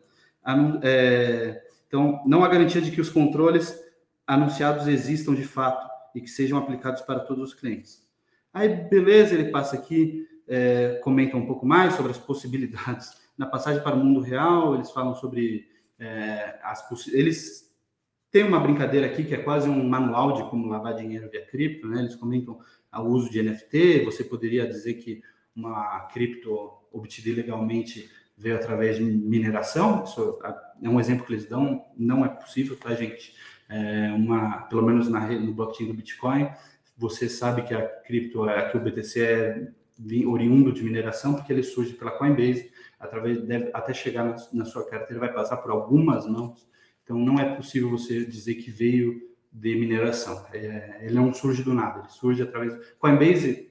É, 0.83 1.63
então, 1.87 2.23
não 2.25 2.43
há 2.43 2.49
garantia 2.49 2.81
de 2.81 2.91
que 2.91 3.01
os 3.01 3.11
controles 3.11 3.79
anunciados 4.27 4.89
existam 4.89 5.35
de 5.35 5.45
fato 5.45 5.87
e 6.15 6.23
que 6.23 6.29
sejam 6.29 6.57
aplicados 6.57 7.03
para 7.03 7.21
todos 7.21 7.51
os 7.51 7.55
clientes. 7.55 8.03
Aí, 8.53 8.69
beleza, 8.69 9.35
ele 9.35 9.51
passa 9.51 9.77
aqui, 9.77 10.27
é, 10.49 11.01
comenta 11.03 11.37
um 11.37 11.47
pouco 11.47 11.67
mais 11.67 11.95
sobre 11.95 12.13
as 12.13 12.19
possibilidades 12.19 13.24
na 13.37 13.47
passagem 13.47 13.83
para 13.83 13.97
o 13.97 13.99
mundo 13.99 14.21
real, 14.21 14.75
eles 14.75 14.91
falam 14.91 15.15
sobre 15.15 15.67
é, 15.99 16.59
as 16.63 16.85
eles 17.09 17.65
têm 18.31 18.45
uma 18.45 18.61
brincadeira 18.61 19.07
aqui 19.07 19.25
que 19.25 19.35
é 19.35 19.39
quase 19.39 19.69
um 19.69 19.89
manual 19.89 20.33
de 20.33 20.51
como 20.51 20.69
lavar 20.69 20.95
dinheiro 20.95 21.31
via 21.31 21.47
cripto, 21.47 21.87
né? 21.87 22.01
Eles 22.01 22.17
comentam 22.17 22.59
o 22.93 23.03
uso 23.03 23.31
de 23.31 23.43
NFT. 23.43 24.05
Você 24.05 24.25
poderia 24.25 24.67
dizer 24.67 24.95
que 24.95 25.23
uma 25.55 26.01
cripto 26.13 26.73
obtida 26.93 27.29
ilegalmente 27.29 28.11
veio 28.37 28.57
através 28.57 28.97
de 28.97 29.05
mineração. 29.05 30.03
Isso 30.05 30.39
é 30.83 30.89
um 30.89 30.99
exemplo 30.99 31.25
que 31.25 31.33
eles 31.33 31.47
dão. 31.47 31.85
Não 31.97 32.25
é 32.25 32.29
possível, 32.29 32.77
tá, 32.77 32.95
gente? 32.95 33.35
É 33.69 34.13
uma, 34.13 34.63
pelo 34.63 34.83
menos 34.83 35.09
na, 35.09 35.29
no 35.29 35.55
blockchain 35.55 35.87
do 35.87 35.95
Bitcoin, 35.95 36.51
você 36.97 37.29
sabe 37.29 37.63
que 37.63 37.75
a 37.75 37.87
cripto, 37.87 38.49
é, 38.49 38.69
que 38.69 38.77
o 38.77 38.81
BTC 38.81 39.21
é 39.21 39.73
oriundo 40.27 40.73
de 40.73 40.83
mineração, 40.83 41.35
porque 41.35 41.53
ele 41.53 41.63
surge 41.63 41.95
pela 41.95 42.11
Coinbase 42.11 42.71
através 43.05 43.41
deve, 43.43 43.71
até 43.73 43.93
chegar 43.93 44.25
na, 44.25 44.37
na, 44.53 44.65
sua 44.65 44.89
carteira 44.89 45.21
vai 45.21 45.33
passar 45.33 45.59
por 45.59 45.71
algumas 45.71 46.27
mãos. 46.27 46.67
Então 47.03 47.19
não 47.19 47.39
é 47.39 47.55
possível 47.55 47.91
você 47.91 48.25
dizer 48.25 48.55
que 48.55 48.71
veio 48.71 49.21
de 49.53 49.77
mineração. 49.77 50.45
É, 50.53 51.01
ele 51.03 51.15
não 51.15 51.33
surge 51.33 51.63
do 51.63 51.73
nada, 51.73 52.01
ele 52.01 52.09
surge 52.09 52.43
através. 52.43 52.77
Coinbase, 52.99 53.71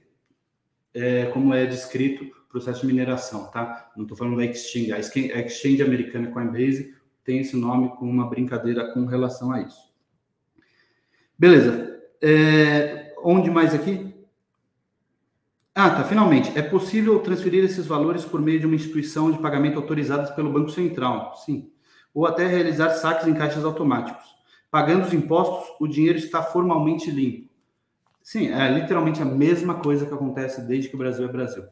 é, 0.94 1.26
como 1.26 1.52
é 1.52 1.66
descrito, 1.66 2.24
processo 2.48 2.82
de 2.82 2.86
mineração, 2.86 3.50
tá? 3.50 3.90
Não 3.96 4.04
estou 4.04 4.16
falando 4.16 4.36
da 4.36 4.44
exchange. 4.44 4.92
A 4.92 5.00
exchange 5.00 5.82
americana 5.82 6.30
Coinbase 6.30 6.94
tem 7.24 7.40
esse 7.40 7.56
nome 7.56 7.88
com 7.96 8.08
uma 8.08 8.30
brincadeira 8.30 8.92
com 8.92 9.04
relação 9.04 9.50
a 9.50 9.60
isso. 9.60 9.92
Beleza. 11.36 12.00
É, 12.22 13.12
onde 13.24 13.50
mais 13.50 13.74
aqui? 13.74 14.13
Ah, 15.74 15.90
tá. 15.90 16.04
Finalmente, 16.04 16.56
é 16.56 16.62
possível 16.62 17.18
transferir 17.20 17.64
esses 17.64 17.86
valores 17.86 18.24
por 18.24 18.40
meio 18.40 18.60
de 18.60 18.66
uma 18.66 18.76
instituição 18.76 19.30
de 19.30 19.38
pagamento 19.38 19.76
autorizadas 19.78 20.30
pelo 20.30 20.52
Banco 20.52 20.70
Central, 20.70 21.34
sim, 21.44 21.70
ou 22.12 22.26
até 22.26 22.46
realizar 22.46 22.90
saques 22.90 23.26
em 23.26 23.34
caixas 23.34 23.64
automáticos. 23.64 24.24
Pagando 24.70 25.04
os 25.06 25.12
impostos, 25.12 25.68
o 25.80 25.88
dinheiro 25.88 26.18
está 26.18 26.42
formalmente 26.42 27.10
limpo. 27.10 27.48
Sim, 28.22 28.48
é 28.52 28.70
literalmente 28.70 29.22
a 29.22 29.26
mesma 29.26 29.76
coisa 29.76 30.06
que 30.06 30.14
acontece 30.14 30.62
desde 30.62 30.88
que 30.90 30.96
o 30.96 30.98
Brasil 30.98 31.26
é 31.26 31.32
Brasil. 31.32 31.64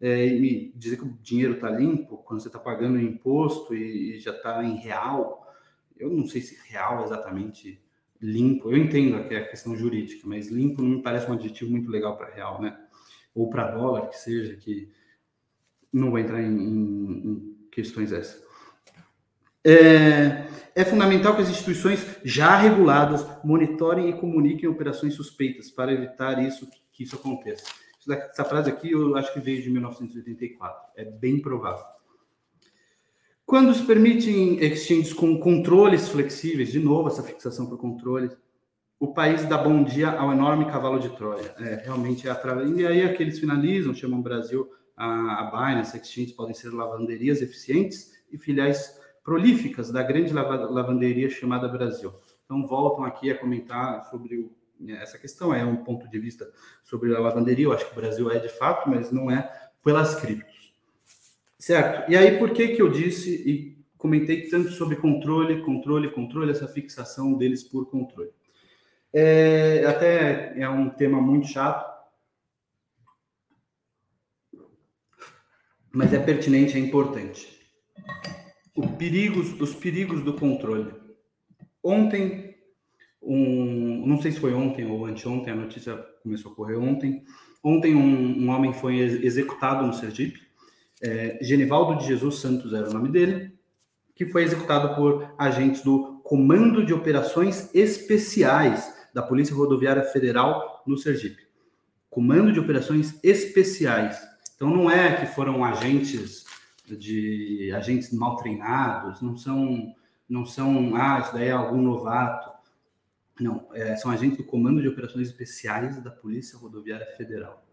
É, 0.00 0.26
e 0.26 0.72
dizer 0.76 0.98
que 0.98 1.04
o 1.04 1.18
dinheiro 1.22 1.54
está 1.54 1.70
limpo 1.70 2.18
quando 2.18 2.40
você 2.40 2.48
está 2.48 2.58
pagando 2.58 3.00
imposto 3.00 3.74
e, 3.74 4.16
e 4.16 4.20
já 4.20 4.32
está 4.32 4.62
em 4.64 4.76
real, 4.76 5.46
eu 5.98 6.10
não 6.10 6.26
sei 6.26 6.42
se 6.42 6.58
real 6.68 7.00
é 7.00 7.04
exatamente 7.04 7.80
limpo. 8.20 8.70
Eu 8.70 8.78
entendo 8.78 9.26
que 9.28 9.34
é 9.34 9.38
a 9.38 9.48
questão 9.48 9.76
jurídica, 9.76 10.22
mas 10.26 10.48
limpo 10.48 10.82
não 10.82 10.96
me 10.98 11.02
parece 11.02 11.30
um 11.30 11.34
adjetivo 11.34 11.70
muito 11.70 11.90
legal 11.90 12.16
para 12.16 12.34
real, 12.34 12.60
né? 12.60 12.78
Ou 13.36 13.48
para 13.48 13.70
dólar, 13.70 14.08
que 14.08 14.18
seja, 14.18 14.56
que 14.56 14.90
não 15.92 16.10
vou 16.10 16.18
entrar 16.18 16.42
em, 16.42 16.46
em, 16.46 17.30
em 17.30 17.56
questões 17.70 18.10
essas. 18.10 18.44
É, 19.64 20.46
é, 20.74 20.84
fundamental 20.84 21.36
que 21.36 21.42
as 21.42 21.50
instituições 21.50 22.04
já 22.24 22.56
reguladas 22.56 23.26
monitorem 23.44 24.08
e 24.08 24.12
comuniquem 24.14 24.68
operações 24.68 25.14
suspeitas 25.14 25.70
para 25.70 25.92
evitar 25.92 26.42
isso 26.42 26.68
que 26.92 27.02
isso 27.02 27.16
aconteça. 27.16 27.64
Essa 28.08 28.44
frase 28.44 28.70
aqui 28.70 28.92
eu 28.92 29.16
acho 29.16 29.32
que 29.32 29.40
veio 29.40 29.60
de 29.60 29.68
1984. 29.70 30.92
É 30.96 31.04
bem 31.04 31.40
provável. 31.40 31.84
Quando 33.44 33.74
se 33.74 33.84
permitem 33.84 34.58
exchanges 34.64 35.12
com 35.12 35.38
controles 35.38 36.08
flexíveis, 36.08 36.72
de 36.72 36.80
novo 36.80 37.08
essa 37.08 37.22
fixação 37.22 37.66
por 37.66 37.78
controles, 37.78 38.36
o 38.98 39.12
país 39.12 39.44
dá 39.44 39.58
bom 39.58 39.84
dia 39.84 40.10
ao 40.10 40.32
enorme 40.32 40.64
cavalo 40.66 40.98
de 40.98 41.10
Troia. 41.10 41.54
É, 41.58 41.82
realmente 41.84 42.26
é 42.26 42.30
através. 42.30 42.70
E 42.76 42.86
aí 42.86 43.02
aqueles 43.02 43.38
finalizam, 43.38 43.94
chamam 43.94 44.20
o 44.20 44.22
Brasil 44.22 44.70
a, 44.96 45.40
a 45.40 45.50
Binance, 45.50 45.96
exchanges 45.98 46.32
podem 46.32 46.54
ser 46.54 46.72
lavanderias 46.72 47.42
eficientes 47.42 48.14
e 48.32 48.38
filiais 48.38 48.98
prolíficas 49.22 49.90
da 49.90 50.02
grande 50.02 50.32
lavanderia 50.32 51.28
chamada 51.28 51.68
Brasil. 51.68 52.14
Então 52.44 52.66
voltam 52.66 53.04
aqui 53.04 53.30
a 53.30 53.38
comentar 53.38 54.04
sobre 54.08 54.36
o, 54.36 54.50
essa 54.88 55.18
questão. 55.18 55.52
É 55.52 55.64
um 55.64 55.76
ponto 55.76 56.08
de 56.08 56.18
vista 56.18 56.50
sobre 56.82 57.14
a 57.14 57.20
lavanderia. 57.20 57.66
Eu 57.66 57.72
acho 57.72 57.84
que 57.86 57.92
o 57.92 58.00
Brasil 58.00 58.30
é 58.30 58.38
de 58.38 58.48
fato, 58.48 58.88
mas 58.88 59.10
não 59.10 59.30
é 59.30 59.50
pelas 59.84 60.14
criptos. 60.14 60.72
Certo. 61.58 62.10
E 62.10 62.16
aí, 62.16 62.38
por 62.38 62.50
que 62.50 62.68
que 62.68 62.80
eu 62.80 62.88
disse 62.90 63.30
e 63.30 63.76
comentei 63.98 64.48
tanto 64.48 64.70
sobre 64.70 64.96
controle, 64.96 65.62
controle, 65.62 66.10
controle, 66.10 66.52
essa 66.52 66.68
fixação 66.68 67.34
deles 67.34 67.64
por 67.64 67.86
controle? 67.86 68.30
É, 69.12 69.84
até 69.86 70.60
é 70.60 70.68
um 70.68 70.90
tema 70.90 71.20
muito 71.20 71.46
chato, 71.46 71.86
mas 75.92 76.12
é 76.12 76.18
pertinente, 76.18 76.76
é 76.76 76.80
importante. 76.80 77.56
Perigos, 78.98 79.58
os 79.58 79.74
perigos 79.74 80.22
do 80.22 80.34
controle. 80.34 80.92
Ontem, 81.82 82.54
um, 83.22 84.06
não 84.06 84.20
sei 84.20 84.32
se 84.32 84.40
foi 84.40 84.52
ontem 84.52 84.84
ou 84.84 85.06
anteontem, 85.06 85.52
a 85.52 85.56
notícia 85.56 85.96
começou 86.22 86.52
a 86.52 86.54
correr 86.54 86.76
ontem. 86.76 87.24
Ontem, 87.64 87.94
um, 87.94 88.44
um 88.44 88.50
homem 88.50 88.74
foi 88.74 88.98
executado 88.98 89.86
no 89.86 89.94
Sergipe 89.94 90.46
é, 91.02 91.38
Genivaldo 91.42 91.98
de 92.00 92.06
Jesus 92.06 92.38
Santos 92.38 92.72
era 92.72 92.88
o 92.88 92.92
nome 92.92 93.10
dele, 93.10 93.52
que 94.14 94.26
foi 94.26 94.44
executado 94.44 94.94
por 94.94 95.34
agentes 95.38 95.82
do 95.82 96.20
Comando 96.24 96.84
de 96.84 96.94
Operações 96.94 97.70
Especiais 97.74 98.94
da 99.16 99.22
Polícia 99.22 99.56
Rodoviária 99.56 100.02
Federal 100.02 100.82
no 100.86 100.98
Sergipe. 100.98 101.42
Comando 102.10 102.52
de 102.52 102.60
Operações 102.60 103.18
Especiais. 103.22 104.20
Então 104.54 104.68
não 104.68 104.90
é 104.90 105.16
que 105.16 105.34
foram 105.34 105.64
agentes 105.64 106.44
de 106.86 107.72
agentes 107.74 108.12
mal 108.12 108.36
treinados, 108.36 109.22
não 109.22 109.34
são 109.34 109.94
não 110.28 110.44
são 110.44 110.94
ah 110.94 111.20
isso 111.20 111.32
daí 111.32 111.48
é 111.48 111.52
algum 111.52 111.80
novato. 111.80 112.50
Não, 113.40 113.66
é, 113.72 113.96
são 113.96 114.10
agentes 114.10 114.36
do 114.36 114.44
Comando 114.44 114.82
de 114.82 114.88
Operações 114.88 115.28
Especiais 115.28 115.98
da 116.02 116.10
Polícia 116.10 116.58
Rodoviária 116.58 117.06
Federal. 117.16 117.64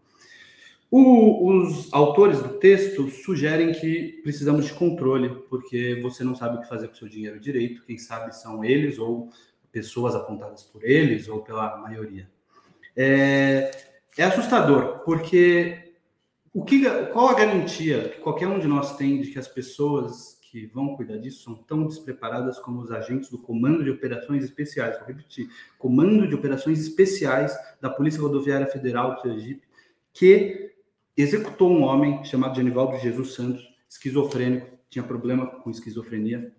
O, 0.90 1.50
os 1.50 1.92
autores 1.92 2.40
do 2.40 2.58
texto 2.58 3.10
sugerem 3.10 3.72
que 3.72 4.20
precisamos 4.22 4.64
de 4.64 4.72
controle, 4.72 5.28
porque 5.50 6.00
você 6.02 6.24
não 6.24 6.34
sabe 6.34 6.56
o 6.56 6.60
que 6.62 6.68
fazer 6.68 6.88
com 6.88 6.94
o 6.94 6.96
seu 6.96 7.08
dinheiro 7.08 7.38
direito, 7.38 7.84
quem 7.84 7.98
sabe 7.98 8.34
são 8.34 8.64
eles 8.64 8.98
ou 8.98 9.28
pessoas 9.74 10.14
apontadas 10.14 10.62
por 10.62 10.84
eles 10.84 11.28
ou 11.28 11.42
pela 11.42 11.76
maioria. 11.78 12.30
É, 12.96 13.72
é 14.16 14.22
assustador, 14.22 15.00
porque 15.00 15.96
o 16.52 16.64
que, 16.64 16.88
qual 17.06 17.28
a 17.28 17.34
garantia 17.34 18.10
que 18.10 18.20
qualquer 18.20 18.46
um 18.46 18.60
de 18.60 18.68
nós 18.68 18.96
tem 18.96 19.20
de 19.20 19.32
que 19.32 19.38
as 19.40 19.48
pessoas 19.48 20.38
que 20.40 20.66
vão 20.66 20.94
cuidar 20.94 21.16
disso 21.16 21.42
são 21.42 21.56
tão 21.56 21.88
despreparadas 21.88 22.60
como 22.60 22.80
os 22.80 22.92
agentes 22.92 23.28
do 23.28 23.36
Comando 23.36 23.82
de 23.82 23.90
Operações 23.90 24.44
Especiais? 24.44 24.96
Vou 24.98 25.08
repetir: 25.08 25.48
Comando 25.76 26.28
de 26.28 26.34
Operações 26.36 26.78
Especiais 26.78 27.52
da 27.80 27.90
Polícia 27.90 28.22
Rodoviária 28.22 28.68
Federal 28.68 29.16
do 29.16 29.22
Sergipe, 29.22 29.66
que 30.12 30.72
executou 31.16 31.68
um 31.68 31.82
homem 31.82 32.24
chamado 32.24 32.54
Genivaldo 32.54 32.96
Jesus 32.98 33.34
Santos, 33.34 33.68
esquizofrênico, 33.88 34.78
tinha 34.88 35.02
problema 35.02 35.46
com 35.46 35.70
esquizofrenia, 35.70 36.54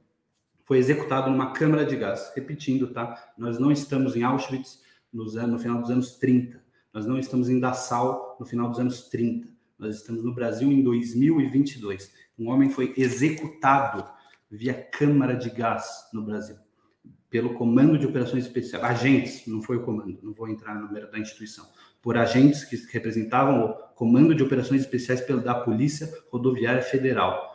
foi 0.65 0.77
executado 0.77 1.29
numa 1.29 1.51
câmara 1.51 1.85
de 1.85 1.95
gás. 1.95 2.31
Repetindo, 2.35 2.87
tá? 2.87 3.33
Nós 3.37 3.57
não 3.57 3.71
estamos 3.71 4.15
em 4.15 4.23
Auschwitz 4.23 4.81
nos 5.13 5.35
no 5.35 5.57
final 5.57 5.79
dos 5.79 5.89
anos 5.89 6.15
30. 6.17 6.61
Nós 6.93 7.05
não 7.05 7.17
estamos 7.17 7.49
em 7.49 7.59
Dachau 7.59 8.35
no 8.39 8.45
final 8.45 8.69
dos 8.69 8.79
anos 8.79 9.07
30. 9.07 9.47
Nós 9.77 9.95
estamos 9.95 10.23
no 10.23 10.33
Brasil 10.33 10.71
em 10.71 10.83
2022. 10.83 12.11
Um 12.37 12.49
homem 12.49 12.69
foi 12.69 12.93
executado 12.97 14.03
via 14.51 14.73
câmara 14.73 15.35
de 15.35 15.49
gás 15.49 16.09
no 16.13 16.21
Brasil 16.21 16.57
pelo 17.35 17.53
Comando 17.53 17.97
de 17.97 18.05
Operações 18.05 18.45
Especiais, 18.45 18.81
agentes, 18.81 19.45
não 19.45 19.61
foi 19.61 19.75
o 19.75 19.81
comando, 19.81 20.17
não 20.23 20.31
vou 20.31 20.47
entrar 20.47 20.73
no 20.73 20.87
número 20.87 21.11
da 21.11 21.19
instituição, 21.19 21.65
por 22.01 22.15
agentes 22.15 22.63
que 22.63 22.77
representavam 22.93 23.65
o 23.65 23.73
Comando 23.93 24.33
de 24.33 24.41
Operações 24.41 24.79
Especiais 24.79 25.21
da 25.43 25.53
Polícia 25.53 26.09
Rodoviária 26.31 26.81
Federal. 26.81 27.54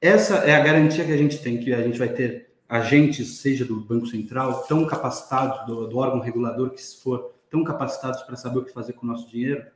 Essa 0.00 0.36
é 0.38 0.54
a 0.54 0.64
garantia 0.64 1.04
que 1.04 1.12
a 1.12 1.16
gente 1.16 1.42
tem, 1.42 1.58
que 1.58 1.72
a 1.72 1.82
gente 1.82 1.98
vai 1.98 2.08
ter 2.08 2.50
agentes, 2.68 3.38
seja 3.38 3.64
do 3.64 3.80
Banco 3.80 4.06
Central, 4.06 4.64
tão 4.66 4.86
capacitados, 4.86 5.66
do, 5.66 5.88
do 5.88 5.98
órgão 5.98 6.20
regulador 6.20 6.70
que 6.70 6.80
se 6.80 7.02
for, 7.02 7.34
tão 7.50 7.64
capacitados 7.64 8.22
para 8.22 8.36
saber 8.36 8.60
o 8.60 8.64
que 8.64 8.72
fazer 8.72 8.94
com 8.94 9.04
o 9.04 9.08
nosso 9.08 9.28
dinheiro. 9.28 9.66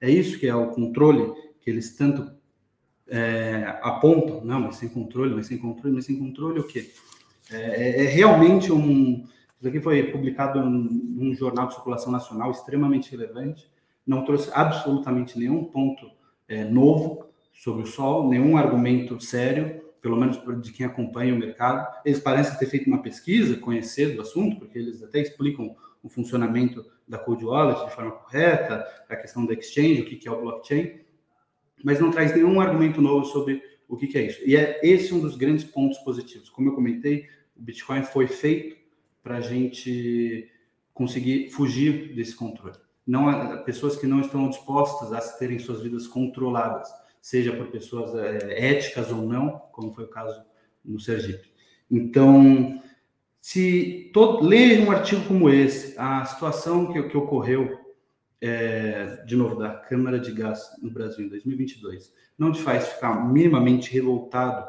É 0.00 0.10
isso 0.10 0.38
que 0.38 0.46
é 0.46 0.54
o 0.54 0.68
controle 0.68 1.32
que 1.60 1.70
eles 1.70 1.96
tanto 1.96 2.30
é, 3.08 3.78
apontam. 3.82 4.44
Não, 4.44 4.60
mas 4.60 4.76
sem 4.76 4.88
controle, 4.88 5.34
mas 5.34 5.46
sem 5.46 5.58
controle, 5.58 5.94
mas 5.96 6.04
sem 6.04 6.18
controle 6.18 6.60
o 6.60 6.66
quê? 6.66 6.90
É, 7.50 7.56
é, 7.56 8.04
é 8.04 8.08
realmente 8.08 8.70
um 8.70 9.24
isso 9.62 9.68
aqui 9.68 9.80
foi 9.80 10.02
publicado 10.10 10.60
num 10.60 11.32
jornal 11.36 11.68
de 11.68 11.74
circulação 11.74 12.10
nacional 12.10 12.50
extremamente 12.50 13.12
relevante, 13.12 13.70
não 14.04 14.24
trouxe 14.24 14.50
absolutamente 14.52 15.38
nenhum 15.38 15.62
ponto 15.62 16.10
é, 16.48 16.64
novo 16.64 17.31
sobre 17.52 17.82
o 17.82 17.86
sol, 17.86 18.28
nenhum 18.28 18.56
argumento 18.56 19.20
sério, 19.20 19.82
pelo 20.00 20.16
menos 20.16 20.38
de 20.62 20.72
quem 20.72 20.84
acompanha 20.84 21.34
o 21.34 21.38
mercado. 21.38 21.86
Eles 22.04 22.18
parecem 22.18 22.58
ter 22.58 22.66
feito 22.66 22.86
uma 22.88 23.02
pesquisa, 23.02 23.56
conhecer 23.56 24.16
do 24.16 24.22
assunto, 24.22 24.58
porque 24.58 24.78
eles 24.78 25.02
até 25.02 25.20
explicam 25.20 25.76
o 26.02 26.08
funcionamento 26.08 26.84
da 27.06 27.18
Cold 27.18 27.44
Wallet 27.44 27.84
de 27.84 27.94
forma 27.94 28.10
correta, 28.10 28.84
a 29.08 29.16
questão 29.16 29.46
da 29.46 29.54
exchange, 29.54 30.02
o 30.02 30.04
que 30.04 30.26
é 30.26 30.30
o 30.30 30.40
blockchain, 30.40 31.00
mas 31.84 32.00
não 32.00 32.10
traz 32.10 32.34
nenhum 32.34 32.60
argumento 32.60 33.00
novo 33.00 33.24
sobre 33.26 33.62
o 33.88 33.96
que 33.96 34.16
é 34.16 34.26
isso. 34.26 34.40
E 34.44 34.56
é 34.56 34.80
esse 34.82 35.12
um 35.14 35.20
dos 35.20 35.36
grandes 35.36 35.64
pontos 35.64 35.98
positivos. 35.98 36.48
Como 36.48 36.68
eu 36.68 36.74
comentei, 36.74 37.26
o 37.56 37.62
Bitcoin 37.62 38.02
foi 38.02 38.26
feito 38.26 38.76
para 39.22 39.36
a 39.36 39.40
gente 39.40 40.50
conseguir 40.92 41.50
fugir 41.50 42.14
desse 42.14 42.34
controle. 42.34 42.76
Não 43.06 43.62
pessoas 43.64 43.96
que 43.96 44.06
não 44.06 44.20
estão 44.20 44.48
dispostas 44.48 45.12
a 45.12 45.20
terem 45.38 45.58
suas 45.58 45.82
vidas 45.82 46.06
controladas, 46.06 46.88
seja 47.22 47.56
por 47.56 47.68
pessoas 47.68 48.14
é, 48.14 48.70
éticas 48.70 49.10
ou 49.10 49.22
não, 49.22 49.50
como 49.72 49.94
foi 49.94 50.04
o 50.04 50.08
caso 50.08 50.44
no 50.84 51.00
Sergipe. 51.00 51.50
Então, 51.90 52.82
se 53.40 54.10
todo, 54.12 54.44
ler 54.44 54.80
um 54.80 54.90
artigo 54.90 55.24
como 55.26 55.48
esse, 55.48 55.94
a 55.96 56.24
situação 56.26 56.92
que, 56.92 57.02
que 57.04 57.16
ocorreu, 57.16 57.80
é, 58.40 59.24
de 59.24 59.36
novo, 59.36 59.54
da 59.54 59.70
Câmara 59.70 60.18
de 60.18 60.32
Gás 60.32 60.60
no 60.82 60.90
Brasil 60.90 61.24
em 61.24 61.28
2022, 61.28 62.12
não 62.36 62.52
te 62.52 62.60
faz 62.60 62.88
ficar 62.88 63.32
minimamente 63.32 63.90
revoltado 63.90 64.66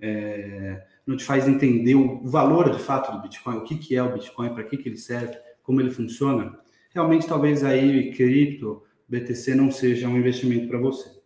é, 0.00 0.84
não 1.06 1.16
te 1.16 1.24
faz 1.24 1.48
entender 1.48 1.94
o 1.94 2.26
valor 2.26 2.70
de 2.70 2.78
fato 2.78 3.12
do 3.12 3.22
Bitcoin, 3.22 3.56
o 3.56 3.64
que, 3.64 3.76
que 3.76 3.96
é 3.96 4.02
o 4.02 4.12
Bitcoin, 4.12 4.52
para 4.52 4.64
que, 4.64 4.76
que 4.76 4.88
ele 4.88 4.98
serve, 4.98 5.36
como 5.62 5.80
ele 5.80 5.90
funciona, 5.90 6.58
realmente 6.90 7.26
talvez 7.26 7.64
aí 7.64 8.12
cripto, 8.12 8.82
BTC 9.08 9.54
não 9.54 9.70
seja 9.70 10.08
um 10.08 10.16
investimento 10.16 10.68
para 10.68 10.78
você. 10.78 11.16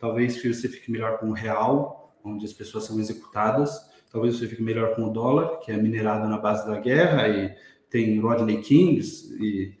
Talvez 0.00 0.42
você 0.42 0.68
fique 0.68 0.90
melhor 0.90 1.18
com 1.18 1.28
o 1.28 1.32
real, 1.32 2.18
onde 2.24 2.44
as 2.44 2.52
pessoas 2.52 2.84
são 2.84 2.98
executadas, 2.98 3.78
talvez 4.10 4.36
você 4.36 4.48
fique 4.48 4.62
melhor 4.62 4.96
com 4.96 5.04
o 5.04 5.12
dólar, 5.12 5.58
que 5.60 5.70
é 5.70 5.76
minerado 5.76 6.26
na 6.26 6.38
base 6.38 6.66
da 6.66 6.80
guerra 6.80 7.28
e 7.28 7.54
tem 7.90 8.18
Rodney 8.18 8.62
Kings 8.62 9.36
e 9.38 9.78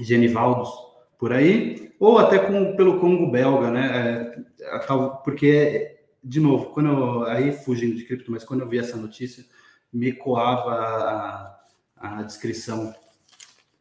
Genivaldos 0.00 0.70
por 1.18 1.32
aí, 1.32 1.92
ou 1.98 2.18
até 2.18 2.38
com, 2.38 2.76
pelo 2.76 3.00
Congo 3.00 3.30
belga, 3.30 3.70
né? 3.70 4.32
É, 4.60 4.78
porque, 5.24 5.98
de 6.22 6.40
novo, 6.40 6.66
quando 6.66 6.88
eu, 6.88 7.24
aí 7.24 7.52
fugindo 7.52 7.96
de 7.96 8.04
cripto, 8.04 8.30
mas 8.30 8.44
quando 8.44 8.60
eu 8.60 8.68
vi 8.68 8.78
essa 8.78 8.96
notícia, 8.96 9.44
me 9.92 10.12
coava 10.12 10.72
a, 10.72 11.60
a 11.96 12.22
descrição, 12.22 12.94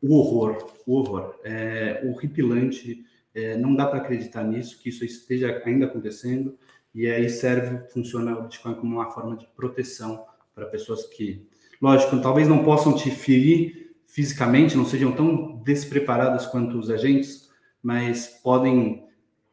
o 0.01 0.15
horror, 0.15 0.71
o 0.85 0.95
horror, 0.95 1.35
é, 1.43 2.01
horripilante, 2.05 3.05
é, 3.37 3.55
não 3.55 3.75
dá 3.75 3.85
para 3.85 3.99
acreditar 3.99 4.43
nisso, 4.43 4.79
que 4.81 4.89
isso 4.89 5.05
esteja 5.05 5.61
ainda 5.63 5.85
acontecendo, 5.85 6.57
e 6.93 7.07
aí 7.07 7.29
serve, 7.29 7.87
funciona 7.89 8.35
o 8.35 8.43
Bitcoin 8.43 8.73
como 8.73 8.95
uma 8.95 9.11
forma 9.11 9.37
de 9.37 9.47
proteção 9.55 10.25
para 10.55 10.65
pessoas 10.65 11.05
que, 11.05 11.47
lógico, 11.79 12.19
talvez 12.19 12.47
não 12.47 12.63
possam 12.63 12.95
te 12.95 13.11
ferir 13.11 13.95
fisicamente, 14.07 14.75
não 14.75 14.85
sejam 14.85 15.11
tão 15.11 15.61
despreparadas 15.63 16.47
quanto 16.47 16.79
os 16.79 16.89
agentes, 16.89 17.51
mas 17.83 18.39
podem 18.43 19.05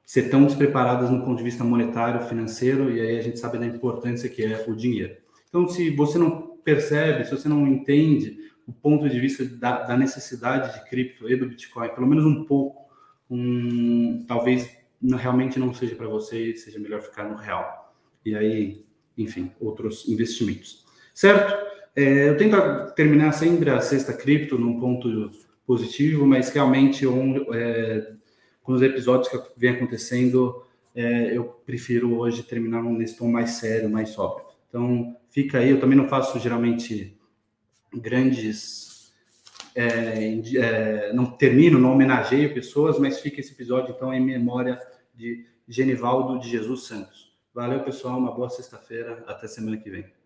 ser 0.02 0.30
tão 0.30 0.46
despreparadas 0.46 1.10
no 1.10 1.22
ponto 1.22 1.36
de 1.36 1.44
vista 1.44 1.62
monetário, 1.62 2.26
financeiro, 2.26 2.90
e 2.90 3.00
aí 3.00 3.18
a 3.18 3.22
gente 3.22 3.38
sabe 3.38 3.58
da 3.58 3.66
importância 3.66 4.30
que 4.30 4.42
é 4.42 4.64
o 4.66 4.74
dinheiro. 4.74 5.14
Então, 5.46 5.68
se 5.68 5.90
você 5.90 6.16
não 6.16 6.56
percebe, 6.64 7.24
se 7.24 7.30
você 7.30 7.48
não 7.48 7.66
entende 7.66 8.38
o 8.66 8.72
ponto 8.72 9.06
de 9.06 9.20
vista 9.20 9.44
da, 9.44 9.82
da 9.82 9.96
necessidade 9.96 10.72
de 10.72 10.88
cripto 10.88 11.28
e 11.28 11.36
do 11.36 11.46
Bitcoin, 11.46 11.90
pelo 11.90 12.06
menos 12.06 12.24
um 12.24 12.44
pouco, 12.44 12.83
um, 13.30 14.24
talvez 14.26 14.70
não, 15.00 15.18
realmente 15.18 15.58
não 15.58 15.72
seja 15.72 15.94
para 15.94 16.08
você, 16.08 16.54
seja 16.56 16.78
melhor 16.78 17.02
ficar 17.02 17.28
no 17.28 17.36
real. 17.36 17.94
E 18.24 18.34
aí, 18.34 18.84
enfim, 19.16 19.50
outros 19.60 20.08
investimentos. 20.08 20.84
Certo? 21.12 21.54
É, 21.94 22.28
eu 22.28 22.36
tento 22.36 22.56
terminar 22.94 23.32
sempre 23.32 23.70
a 23.70 23.80
sexta 23.80 24.12
cripto 24.12 24.58
num 24.58 24.80
ponto 24.80 25.30
positivo, 25.66 26.26
mas 26.26 26.50
realmente 26.50 27.06
um, 27.06 27.52
é, 27.54 28.12
com 28.62 28.72
os 28.72 28.82
episódios 28.82 29.28
que 29.28 29.38
vem 29.56 29.70
acontecendo, 29.70 30.62
é, 30.94 31.36
eu 31.36 31.44
prefiro 31.44 32.18
hoje 32.18 32.42
terminar 32.42 32.82
nesse 32.82 33.16
tom 33.16 33.28
mais 33.28 33.50
sério, 33.50 33.90
mais 33.90 34.10
sóbrio. 34.10 34.46
Então, 34.68 35.16
fica 35.30 35.58
aí. 35.58 35.70
Eu 35.70 35.80
também 35.80 35.96
não 35.96 36.08
faço 36.08 36.38
geralmente 36.40 37.16
grandes. 37.92 38.93
É, 39.74 40.40
é, 40.56 41.12
não 41.12 41.26
termino, 41.26 41.78
não 41.78 41.92
homenageio 41.92 42.54
pessoas, 42.54 42.98
mas 42.98 43.20
fica 43.20 43.40
esse 43.40 43.52
episódio, 43.52 43.92
então, 43.94 44.14
em 44.14 44.20
memória 44.20 44.78
de 45.14 45.46
Genivaldo 45.66 46.38
de 46.38 46.48
Jesus 46.48 46.86
Santos. 46.86 47.34
Valeu, 47.52 47.80
pessoal. 47.82 48.18
Uma 48.18 48.32
boa 48.32 48.50
sexta-feira. 48.50 49.24
Até 49.26 49.46
semana 49.46 49.76
que 49.76 49.90
vem. 49.90 50.23